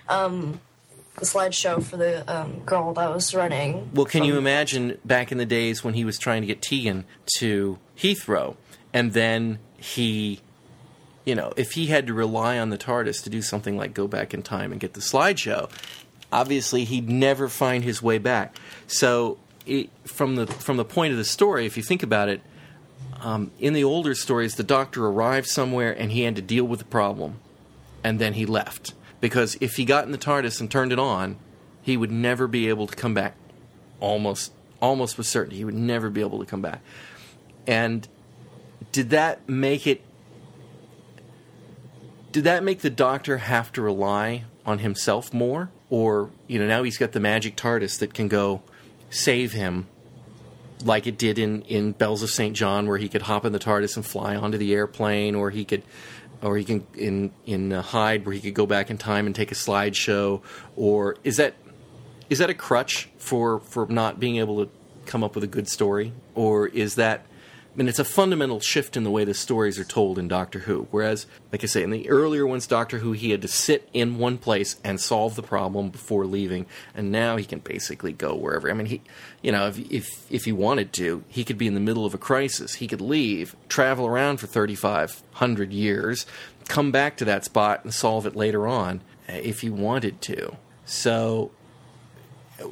um, 0.08 0.62
the 1.18 1.26
slideshow 1.26 1.82
for 1.84 1.98
the 1.98 2.30
um, 2.32 2.60
girl 2.66 2.94
that 2.94 3.10
was 3.10 3.34
running. 3.34 3.90
Well, 3.94 4.06
can 4.06 4.24
you 4.24 4.38
imagine 4.38 5.00
back 5.06 5.32
in 5.32 5.38
the 5.38 5.46
days 5.46 5.84
when 5.84 5.94
he 5.94 6.06
was 6.06 6.18
trying 6.18 6.42
to 6.42 6.46
get 6.46 6.62
Tegan 6.62 7.06
to 7.38 7.80
Heathrow, 7.98 8.58
and 8.94 9.14
then 9.14 9.60
he, 9.78 10.42
you 11.24 11.36
know, 11.36 11.54
if 11.56 11.72
he 11.72 11.88
had 11.88 12.06
to 12.08 12.14
rely 12.14 12.60
on 12.60 12.70
the 12.70 12.78
TARDIS 12.78 13.24
to 13.24 13.30
do 13.30 13.42
something 13.42 13.78
like 13.78 13.94
go 13.94 14.08
back 14.08 14.34
in 14.34 14.44
time 14.44 14.72
and 14.72 14.82
get 14.82 14.94
the 14.94 15.00
slideshow, 15.00 15.70
obviously 16.32 16.84
he'd 16.84 17.10
never 17.10 17.48
find 17.48 17.84
his 17.84 18.02
way 18.02 18.18
back. 18.18 18.56
So, 18.88 19.38
it, 19.66 19.90
from 20.06 20.36
the 20.36 20.48
from 20.48 20.78
the 20.78 20.86
point 20.86 21.12
of 21.12 21.18
the 21.18 21.26
story, 21.26 21.66
if 21.66 21.78
you 21.78 21.84
think 21.84 22.04
about 22.04 22.30
it, 22.30 22.42
um, 23.22 23.52
in 23.60 23.74
the 23.74 23.84
older 23.84 24.14
stories, 24.14 24.56
the 24.56 24.64
Doctor 24.64 25.06
arrived 25.06 25.48
somewhere 25.48 25.92
and 25.92 26.12
he 26.12 26.22
had 26.22 26.36
to 26.36 26.42
deal 26.42 26.66
with 26.66 26.80
the 26.80 26.86
problem, 26.86 27.40
and 28.04 28.20
then 28.20 28.34
he 28.34 28.46
left 28.46 28.94
because 29.26 29.58
if 29.60 29.76
he 29.78 29.86
got 29.86 30.06
in 30.06 30.12
the 30.12 30.20
TARDIS 30.20 30.60
and 30.60 30.70
turned 30.70 30.92
it 30.92 31.00
on, 31.00 31.38
he 31.82 31.98
would 31.98 32.12
never 32.12 32.48
be 32.48 32.70
able 32.70 32.86
to 32.86 32.96
come 32.96 33.16
back. 33.16 33.36
Almost, 34.00 34.52
almost 34.82 35.18
with 35.18 35.26
certainty, 35.26 35.58
he 35.58 35.66
would 35.66 35.74
never 35.74 36.12
be 36.12 36.22
able 36.22 36.38
to 36.40 36.46
come 36.46 36.62
back. 36.62 36.82
And 37.66 38.08
did 38.92 39.10
that 39.10 39.50
make 39.50 39.88
it? 39.88 40.02
Did 42.32 42.44
that 42.44 42.64
make 42.64 42.82
the 42.82 42.90
Doctor 42.90 43.38
have 43.38 43.72
to 43.74 43.82
rely 43.82 44.44
on 44.66 44.80
himself 44.80 45.34
more, 45.34 45.72
or 45.90 46.30
you 46.48 46.60
know 46.60 46.68
now 46.68 46.84
he's 46.84 46.98
got 46.98 47.12
the 47.12 47.20
magic 47.20 47.56
TARDIS 47.56 48.00
that 48.00 48.14
can 48.14 48.28
go 48.28 48.62
save 49.10 49.54
him, 49.54 49.88
like 50.84 51.08
it 51.08 51.18
did 51.18 51.40
in 51.40 51.62
in 51.64 51.92
Bells 51.92 52.24
of 52.24 52.30
Saint 52.30 52.56
John, 52.56 52.88
where 52.88 52.98
he 52.98 53.10
could 53.10 53.24
hop 53.24 53.46
in 53.46 53.54
the 53.54 53.60
TARDIS 53.60 53.96
and 53.96 54.06
fly 54.06 54.36
onto 54.36 54.58
the 54.58 54.74
airplane, 54.74 55.36
or 55.36 55.50
he 55.50 55.66
could 55.66 55.84
or 56.42 56.58
he 56.58 56.64
can 56.64 56.86
in 56.96 57.32
in 57.46 57.74
uh, 57.74 57.82
Hide 57.82 58.26
where 58.26 58.34
he 58.34 58.42
could 58.42 58.54
go 58.54 58.66
back 58.66 58.90
in 58.90 58.98
time 58.98 59.26
and 59.26 59.36
take 59.36 59.52
a 59.52 59.56
slideshow, 59.56 60.42
or 60.76 61.18
is 61.24 61.38
that 61.38 61.56
is 62.30 62.40
that 62.40 62.50
a 62.50 62.54
crutch 62.54 63.10
for 63.18 63.60
for 63.60 63.86
not 63.88 64.20
being 64.20 64.38
able 64.38 64.66
to 64.66 64.72
come 65.06 65.24
up 65.24 65.36
with 65.36 65.44
a 65.44 65.48
good 65.48 65.68
story, 65.68 66.14
or 66.34 66.68
is 66.68 66.96
that? 66.96 67.26
Mean, 67.78 67.90
it's 67.90 68.00
a 68.00 68.06
fundamental 68.06 68.62
shift 68.62 68.96
in 68.96 69.04
the 69.04 69.12
way 69.12 69.26
the 69.26 69.34
stories 69.34 69.78
are 69.78 69.84
told 69.84 70.18
in 70.18 70.30
Doctor 70.30 70.60
Who. 70.60 70.88
Whereas, 70.92 71.26
like 71.52 71.62
I 71.62 71.68
say, 71.68 71.84
in 71.84 71.90
the 71.90 72.10
earlier 72.10 72.48
ones, 72.48 72.68
Doctor 72.68 73.00
Who, 73.00 73.12
he 73.12 73.32
had 73.32 73.42
to 73.42 73.50
sit 73.50 73.90
in 73.92 74.18
one 74.18 74.38
place 74.38 74.78
and 74.82 74.98
solve 74.98 75.36
the 75.36 75.44
problem 75.44 75.90
before 75.90 76.26
leaving, 76.26 76.68
and 76.94 77.12
now 77.12 77.36
he 77.36 77.44
can 77.44 77.60
basically 77.60 78.14
go 78.14 78.34
wherever. 78.34 78.70
I 78.72 78.74
mean, 78.74 78.86
he, 78.86 79.02
you 79.42 79.52
know, 79.52 79.68
if 79.68 79.78
if 79.92 80.32
if 80.32 80.46
he 80.46 80.54
wanted 80.54 80.94
to, 80.94 81.26
he 81.28 81.44
could 81.44 81.58
be 81.58 81.68
in 81.68 81.74
the 81.74 81.82
middle 81.82 82.06
of 82.06 82.14
a 82.14 82.18
crisis. 82.18 82.76
He 82.76 82.88
could 82.88 83.02
leave, 83.02 83.58
travel 83.68 84.08
around 84.08 84.38
for 84.38 84.48
thirty 84.48 84.76
five 84.76 85.22
hundred 85.34 85.74
years, 85.74 86.26
come 86.70 86.94
back 86.94 87.18
to 87.18 87.26
that 87.26 87.44
spot 87.44 87.84
and 87.84 87.94
solve 87.94 88.26
it 88.26 88.38
later 88.38 88.68
on 88.68 89.02
uh, 89.28 89.34
if 89.34 89.60
he 89.60 89.70
wanted 89.70 90.22
to. 90.22 90.56
So 90.86 91.52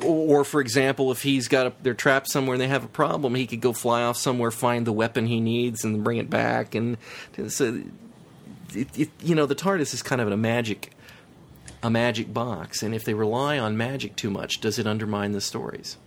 or 0.01 0.43
for 0.43 0.61
example, 0.61 1.11
if 1.11 1.23
he's 1.23 1.47
got 1.47 1.67
a, 1.67 1.73
they're 1.81 1.93
trapped 1.93 2.29
somewhere 2.31 2.55
and 2.55 2.61
they 2.61 2.67
have 2.67 2.83
a 2.83 2.89
problem, 2.89 3.35
he 3.35 3.47
could 3.47 3.61
go 3.61 3.73
fly 3.73 4.03
off 4.03 4.17
somewhere, 4.17 4.51
find 4.51 4.87
the 4.87 4.93
weapon 4.93 5.27
he 5.27 5.39
needs, 5.41 5.83
and 5.83 6.03
bring 6.03 6.17
it 6.17 6.29
back. 6.29 6.73
And 6.75 6.97
so, 7.47 7.83
it, 8.73 8.87
it, 8.97 9.09
you 9.21 9.35
know, 9.35 9.45
the 9.45 9.55
TARDIS 9.55 9.93
is 9.93 10.01
kind 10.01 10.21
of 10.21 10.31
a 10.31 10.37
magic, 10.37 10.91
a 11.81 11.89
magic 11.89 12.33
box. 12.33 12.81
And 12.81 12.95
if 12.95 13.03
they 13.03 13.13
rely 13.13 13.59
on 13.59 13.75
magic 13.77 14.15
too 14.15 14.29
much, 14.29 14.61
does 14.61 14.79
it 14.79 14.87
undermine 14.87 15.33
the 15.33 15.41
stories? 15.41 15.97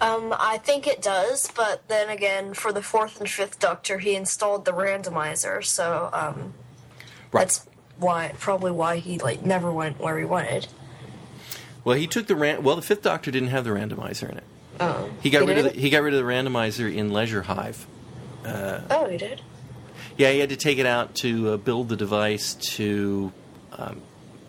Um, 0.00 0.34
I 0.38 0.58
think 0.58 0.86
it 0.86 1.00
does, 1.00 1.50
but 1.56 1.88
then 1.88 2.10
again, 2.10 2.52
for 2.52 2.70
the 2.70 2.82
fourth 2.82 3.18
and 3.18 3.28
fifth 3.28 3.58
Doctor, 3.58 3.98
he 3.98 4.14
installed 4.14 4.66
the 4.66 4.72
randomizer, 4.72 5.64
so 5.64 6.10
um, 6.12 6.52
Right. 7.32 7.40
that's 7.40 7.66
why 7.98 8.32
probably 8.38 8.72
why 8.72 8.96
he 8.96 9.18
like 9.18 9.42
never 9.44 9.72
went 9.72 9.98
where 9.98 10.18
he 10.18 10.24
wanted. 10.26 10.68
Well, 11.86 11.96
he 11.96 12.08
took 12.08 12.26
the 12.26 12.34
ran- 12.34 12.64
well. 12.64 12.74
The 12.74 12.82
Fifth 12.82 13.02
Doctor 13.02 13.30
didn't 13.30 13.50
have 13.50 13.62
the 13.62 13.70
randomizer 13.70 14.28
in 14.28 14.38
it. 14.38 14.44
Oh, 14.80 15.08
He 15.22 15.30
got 15.30 15.46
rid 15.46 15.56
of 15.58 15.64
the, 15.72 15.80
he 15.80 15.88
got 15.88 16.02
rid 16.02 16.14
of 16.14 16.18
the 16.18 16.26
randomizer 16.28 16.92
in 16.92 17.12
Leisure 17.12 17.42
Hive. 17.42 17.86
Oh, 18.44 19.06
he 19.08 19.16
did. 19.16 19.40
Yeah, 20.16 20.32
he 20.32 20.40
had 20.40 20.48
to 20.48 20.56
take 20.56 20.78
it 20.78 20.86
out 20.86 21.14
to 21.16 21.50
uh, 21.50 21.56
build 21.58 21.88
the 21.88 21.94
device 21.94 22.54
to 22.54 23.32
um, 23.72 24.02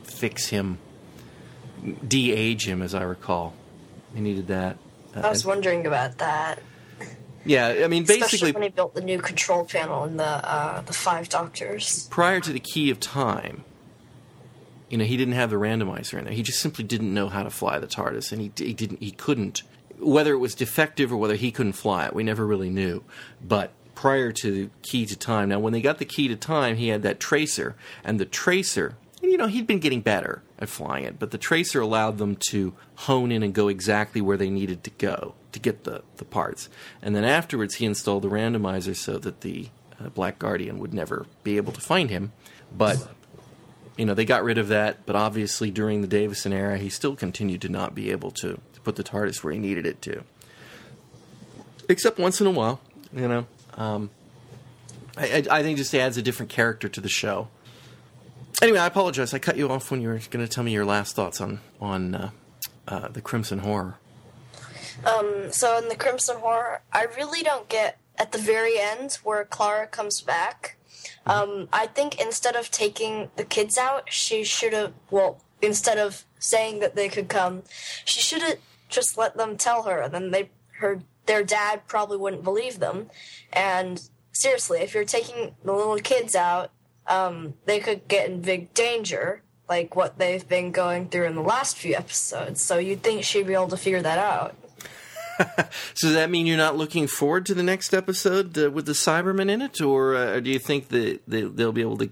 fix 0.04 0.48
him, 0.48 0.80
de-age 2.08 2.68
him, 2.68 2.82
as 2.82 2.96
I 2.96 3.04
recall. 3.04 3.54
He 4.16 4.22
needed 4.22 4.48
that. 4.48 4.78
Uh, 5.16 5.20
I 5.20 5.30
was 5.30 5.46
wondering 5.46 5.86
about 5.86 6.18
that. 6.18 6.60
yeah, 7.46 7.68
I 7.84 7.88
mean, 7.88 8.02
Especially 8.02 8.20
basically, 8.22 8.52
when 8.54 8.64
he 8.64 8.70
built 8.70 8.96
the 8.96 9.02
new 9.02 9.20
control 9.20 9.64
panel 9.64 10.06
in 10.06 10.18
the 10.18 10.24
uh, 10.26 10.82
the 10.82 10.94
five 10.94 11.30
Doctors. 11.30 12.08
prior 12.10 12.40
to 12.40 12.52
the 12.52 12.60
Key 12.60 12.90
of 12.90 13.00
Time, 13.00 13.64
you 14.90 14.98
know, 14.98 15.06
he 15.06 15.18
didn't 15.18 15.34
have 15.34 15.50
the 15.50 15.58
randomizer 15.58 16.18
in 16.18 16.26
there. 16.26 16.34
He 16.34 16.44
just 16.44 16.60
simply 16.60 16.84
didn't 16.84 17.14
know 17.14 17.30
how 17.30 17.44
to 17.44 17.50
fly 17.50 17.80
the 17.80 17.88
TARDIS, 17.88 18.32
and 18.32 18.42
he, 18.42 18.52
he 18.56 18.74
didn't. 18.74 19.02
He 19.02 19.12
couldn't. 19.12 19.64
Whether 20.00 20.34
it 20.34 20.38
was 20.38 20.56
defective 20.56 21.12
or 21.12 21.18
whether 21.18 21.36
he 21.36 21.52
couldn't 21.52 21.74
fly 21.74 22.06
it, 22.06 22.14
we 22.14 22.24
never 22.24 22.46
really 22.46 22.70
knew. 22.70 23.04
But 23.46 23.72
prior 23.96 24.32
to 24.32 24.52
the 24.52 24.70
Key 24.84 25.06
to 25.08 25.18
Time, 25.18 25.50
now 25.50 25.60
when 25.60 25.74
they 25.74 25.82
got 25.82 25.98
the 25.98 26.06
Key 26.06 26.28
to 26.28 26.36
Time, 26.36 26.76
he 26.76 26.90
had 26.90 27.02
that 27.04 27.20
tracer, 27.20 27.76
and 28.04 28.20
the 28.20 28.26
tracer. 28.26 28.96
You 29.20 29.36
know, 29.36 29.48
he'd 29.48 29.68
been 29.68 29.80
getting 29.80 30.02
better 30.02 30.44
at 30.60 30.70
flying 30.70 31.04
it, 31.04 31.18
but 31.18 31.32
the 31.32 31.40
tracer 31.40 31.82
allowed 31.82 32.20
them 32.20 32.38
to 32.50 32.74
hone 32.96 33.32
in 33.32 33.42
and 33.42 33.54
go 33.54 33.68
exactly 33.68 34.22
where 34.22 34.38
they 34.38 34.50
needed 34.50 34.84
to 34.84 34.92
go 34.92 35.34
to 35.52 35.60
get 35.60 35.84
the, 35.84 36.04
the 36.18 36.24
parts. 36.24 36.70
And 37.02 37.16
then 37.16 37.24
afterwards, 37.24 37.76
he 37.76 37.86
installed 37.86 38.24
the 38.24 38.30
randomizer 38.30 38.96
so 38.96 39.18
that 39.18 39.42
the 39.42 39.70
uh, 40.00 40.10
Black 40.10 40.38
Guardian 40.38 40.78
would 40.78 40.94
never 40.94 41.26
be 41.44 41.58
able 41.58 41.74
to 41.74 41.82
find 41.82 42.12
him. 42.12 42.32
But 42.72 43.10
you 43.98 44.06
know, 44.06 44.14
they 44.14 44.26
got 44.26 44.44
rid 44.44 44.58
of 44.58 44.68
that, 44.70 45.06
but 45.06 45.16
obviously 45.16 45.72
during 45.72 46.02
the 46.02 46.08
Davison 46.08 46.54
era, 46.54 46.78
he 46.78 46.90
still 46.90 47.16
continued 47.16 47.62
to 47.62 47.70
not 47.70 47.96
be 47.96 48.12
able 48.12 48.32
to, 48.32 48.60
to 48.74 48.82
put 48.82 48.96
the 48.96 49.04
TARDIS 49.04 49.44
where 49.44 49.54
he 49.54 49.60
needed 49.60 49.86
it 49.86 50.02
to. 50.04 50.24
Except 51.90 52.20
once 52.20 52.40
in 52.40 52.48
a 52.48 52.52
while, 52.52 52.80
you 53.14 53.28
know. 53.28 53.48
Um, 53.76 54.10
I, 55.18 55.26
I, 55.50 55.60
I 55.60 55.64
think 55.64 55.78
just 55.78 55.94
adds 55.96 56.18
a 56.18 56.22
different 56.22 56.52
character 56.52 56.88
to 56.88 57.02
the 57.02 57.10
show. 57.10 57.48
Anyway, 58.62 58.80
I 58.80 58.88
apologize. 58.88 59.34
I 59.34 59.40
cut 59.40 59.58
you 59.58 59.70
off 59.70 59.92
when 59.92 60.02
you 60.02 60.10
were 60.10 60.20
going 60.30 60.46
to 60.46 60.48
tell 60.48 60.64
me 60.64 60.72
your 60.72 60.86
last 60.86 61.16
thoughts 61.16 61.40
on 61.42 61.60
on 61.80 62.16
uh, 62.16 62.30
uh, 62.88 63.08
the 63.10 63.22
Crimson 63.22 63.60
Horror. 63.60 63.96
Um, 65.06 65.52
so 65.52 65.78
in 65.78 65.90
the 65.90 65.96
Crimson 65.96 66.38
Horror, 66.38 66.82
I 66.92 67.06
really 67.16 67.44
don't 67.44 67.70
get 67.70 68.00
at 68.18 68.32
the 68.32 68.40
very 68.40 68.80
end 68.80 69.20
where 69.24 69.46
Clara 69.46 69.86
comes 69.86 70.22
back. 70.22 70.77
Um, 71.26 71.68
I 71.74 71.88
think 71.88 72.20
instead 72.20 72.56
of 72.56 72.72
taking 72.72 73.30
the 73.36 73.44
kids 73.44 73.78
out, 73.78 74.12
she 74.12 74.44
should 74.44 74.74
have. 74.74 74.94
Well, 75.12 75.42
instead 75.62 75.98
of 75.98 76.26
saying 76.40 76.80
that 76.80 76.96
they 76.96 77.10
could 77.10 77.28
come, 77.28 77.64
she 78.06 78.22
should 78.22 78.42
have 78.42 78.58
just 78.90 79.18
let 79.18 79.36
them 79.38 79.58
tell 79.58 79.84
her, 79.84 80.00
and 80.02 80.14
then 80.14 80.32
they 80.32 80.50
her 80.80 81.02
their 81.26 81.44
dad 81.44 81.86
probably 81.88 82.18
wouldn't 82.18 82.44
believe 82.44 82.80
them. 82.80 83.10
And 83.54 84.10
seriously, 84.32 84.80
if 84.80 84.94
you're 84.94 85.06
taking 85.06 85.56
the 85.64 85.74
little 85.74 85.98
kids 85.98 86.36
out, 86.36 86.72
um, 87.08 87.54
they 87.66 87.80
could 87.80 88.08
get 88.08 88.30
in 88.30 88.42
big 88.42 88.74
danger, 88.74 89.44
like 89.70 89.96
what 89.96 90.18
they've 90.18 90.48
been 90.48 90.72
going 90.72 91.10
through 91.10 91.26
in 91.26 91.36
the 91.36 91.42
last 91.42 91.78
few 91.78 91.96
episodes. 91.96 92.62
So 92.62 92.78
you'd 92.78 93.04
think 93.04 93.24
she'd 93.24 93.48
be 93.48 93.54
able 93.54 93.68
to 93.70 93.78
figure 93.78 94.02
that 94.02 94.18
out. 94.18 94.56
so 95.94 96.08
does 96.08 96.14
that 96.14 96.30
mean 96.30 96.46
you're 96.46 96.58
not 96.58 96.78
looking 96.78 97.08
forward 97.08 97.46
to 97.48 97.54
the 97.54 97.64
next 97.64 97.94
episode 97.94 98.58
uh, 98.58 98.70
with 98.70 98.86
the 98.86 98.94
Cybermen 98.94 99.50
in 99.50 99.62
it, 99.62 99.82
or, 99.82 100.16
uh, 100.16 100.36
or 100.36 100.42
do 100.42 100.50
you 100.50 100.60
think 100.60 100.90
that 100.90 101.22
they, 101.28 101.42
they'll 101.42 101.72
be 101.72 101.82
able 101.82 101.98
to? 101.98 102.10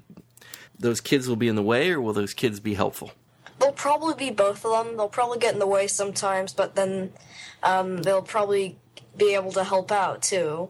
Those 0.77 0.99
kids 1.01 1.27
will 1.27 1.38
be 1.38 1.47
in 1.47 1.55
the 1.55 1.63
way, 1.63 1.91
or 1.91 2.01
will 2.01 2.13
those 2.13 2.33
kids 2.33 2.59
be 2.59 2.73
helpful? 2.73 3.11
They'll 3.59 3.71
probably 3.71 4.13
be 4.13 4.29
both 4.31 4.65
of 4.65 4.85
them. 4.85 4.97
They'll 4.97 5.07
probably 5.07 5.39
get 5.39 5.53
in 5.53 5.59
the 5.59 5.67
way 5.67 5.88
sometimes, 5.88 6.53
but 6.53 6.75
then 6.75 7.13
um, 7.63 8.01
they'll 8.01 8.21
probably 8.21 8.77
be 9.15 9.33
able 9.33 9.53
to 9.53 9.63
help 9.63 9.91
out 9.91 10.21
too. 10.21 10.69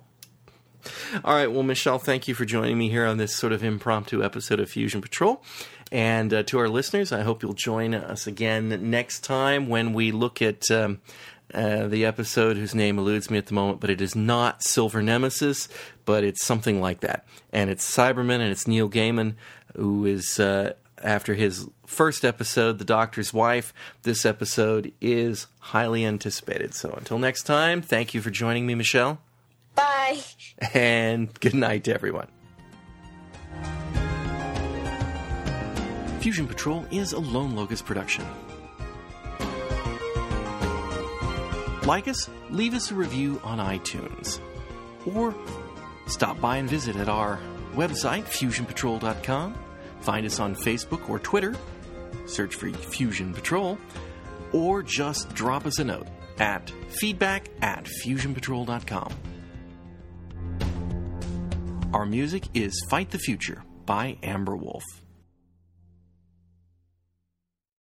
All 1.24 1.34
right. 1.34 1.52
Well, 1.52 1.64
Michelle, 1.64 1.98
thank 1.98 2.28
you 2.28 2.36
for 2.36 2.46
joining 2.46 2.78
me 2.78 2.90
here 2.90 3.06
on 3.06 3.18
this 3.18 3.36
sort 3.36 3.54
of 3.54 3.64
impromptu 3.64 4.24
episode 4.24 4.60
of 4.60 4.70
Fusion 4.70 5.02
Patrol. 5.02 5.42
And 5.92 6.34
uh, 6.34 6.44
to 6.44 6.60
our 6.60 6.68
listeners, 6.68 7.12
I 7.12 7.22
hope 7.22 7.42
you'll 7.42 7.54
join 7.54 7.94
us 7.94 8.28
again 8.28 8.90
next 8.90 9.22
time 9.22 9.68
when 9.68 9.94
we 9.94 10.12
look 10.12 10.42
at 10.42 10.70
um, 10.70 11.00
uh, 11.54 11.88
the 11.88 12.06
episode 12.06 12.58
whose 12.58 12.76
name 12.76 12.98
eludes 12.98 13.30
me 13.30 13.38
at 13.38 13.46
the 13.48 13.54
moment, 13.54 13.80
but 13.80 13.90
it 13.90 14.02
is 14.02 14.16
not 14.16 14.64
Silver 14.64 15.02
Nemesis, 15.02 15.70
but 16.06 16.24
it's 16.24 16.44
something 16.44 16.82
like 16.82 17.02
that. 17.02 17.26
And 17.54 17.70
it's 17.70 17.90
Cyberman 17.90 18.40
and 18.40 18.52
it's 18.52 18.68
Neil 18.68 18.90
Gaiman, 18.90 19.36
who 19.76 20.06
is, 20.06 20.40
uh, 20.40 20.74
after 21.04 21.34
his 21.36 21.68
first 21.86 22.26
episode, 22.26 22.80
The 22.80 22.86
Doctor's 22.86 23.34
Wife, 23.34 23.74
this 24.04 24.26
episode 24.26 24.92
is 25.02 25.48
highly 25.60 26.06
anticipated. 26.06 26.74
So 26.74 26.92
until 26.92 27.20
next 27.20 27.44
time, 27.44 27.82
thank 27.82 28.14
you 28.14 28.22
for 28.22 28.32
joining 28.32 28.66
me, 28.66 28.76
Michelle. 28.76 29.20
Bye. 29.76 30.22
And 30.74 31.38
good 31.40 31.54
night 31.54 31.84
to 31.84 31.94
everyone. 31.94 32.28
Fusion 36.20 36.48
Patrol 36.48 36.86
is 36.90 37.14
a 37.14 37.20
Lone 37.20 37.56
Locust 37.56 37.86
production. 37.86 38.26
Like 41.86 42.08
us, 42.08 42.30
leave 42.50 42.74
us 42.74 42.90
a 42.90 42.96
review 42.96 43.40
on 43.44 43.60
iTunes. 43.60 44.40
Or 45.14 45.36
stop 46.08 46.42
by 46.42 46.58
and 46.58 46.68
visit 46.68 46.96
at 46.96 47.08
our 47.08 47.40
website, 47.76 48.26
fusionpatrol.com. 48.26 49.56
Find 50.02 50.26
us 50.26 50.40
on 50.40 50.56
Facebook 50.56 51.08
or 51.10 51.20
Twitter. 51.20 51.54
Search 52.26 52.56
for 52.56 52.72
Fusion 52.72 53.34
Patrol. 53.34 53.78
Or 54.52 54.82
just 54.82 55.34
drop 55.36 55.66
us 55.68 55.78
a 55.78 55.84
note 55.84 56.08
at 56.40 56.72
feedback 56.90 57.50
at 57.62 57.86
fusionpatrol.com. 58.04 59.14
Our 61.94 62.06
music 62.06 62.46
is 62.54 62.84
Fight 62.90 63.12
the 63.12 63.20
Future 63.20 63.64
by 63.86 64.18
Amber 64.24 64.56
Wolf. 64.56 64.84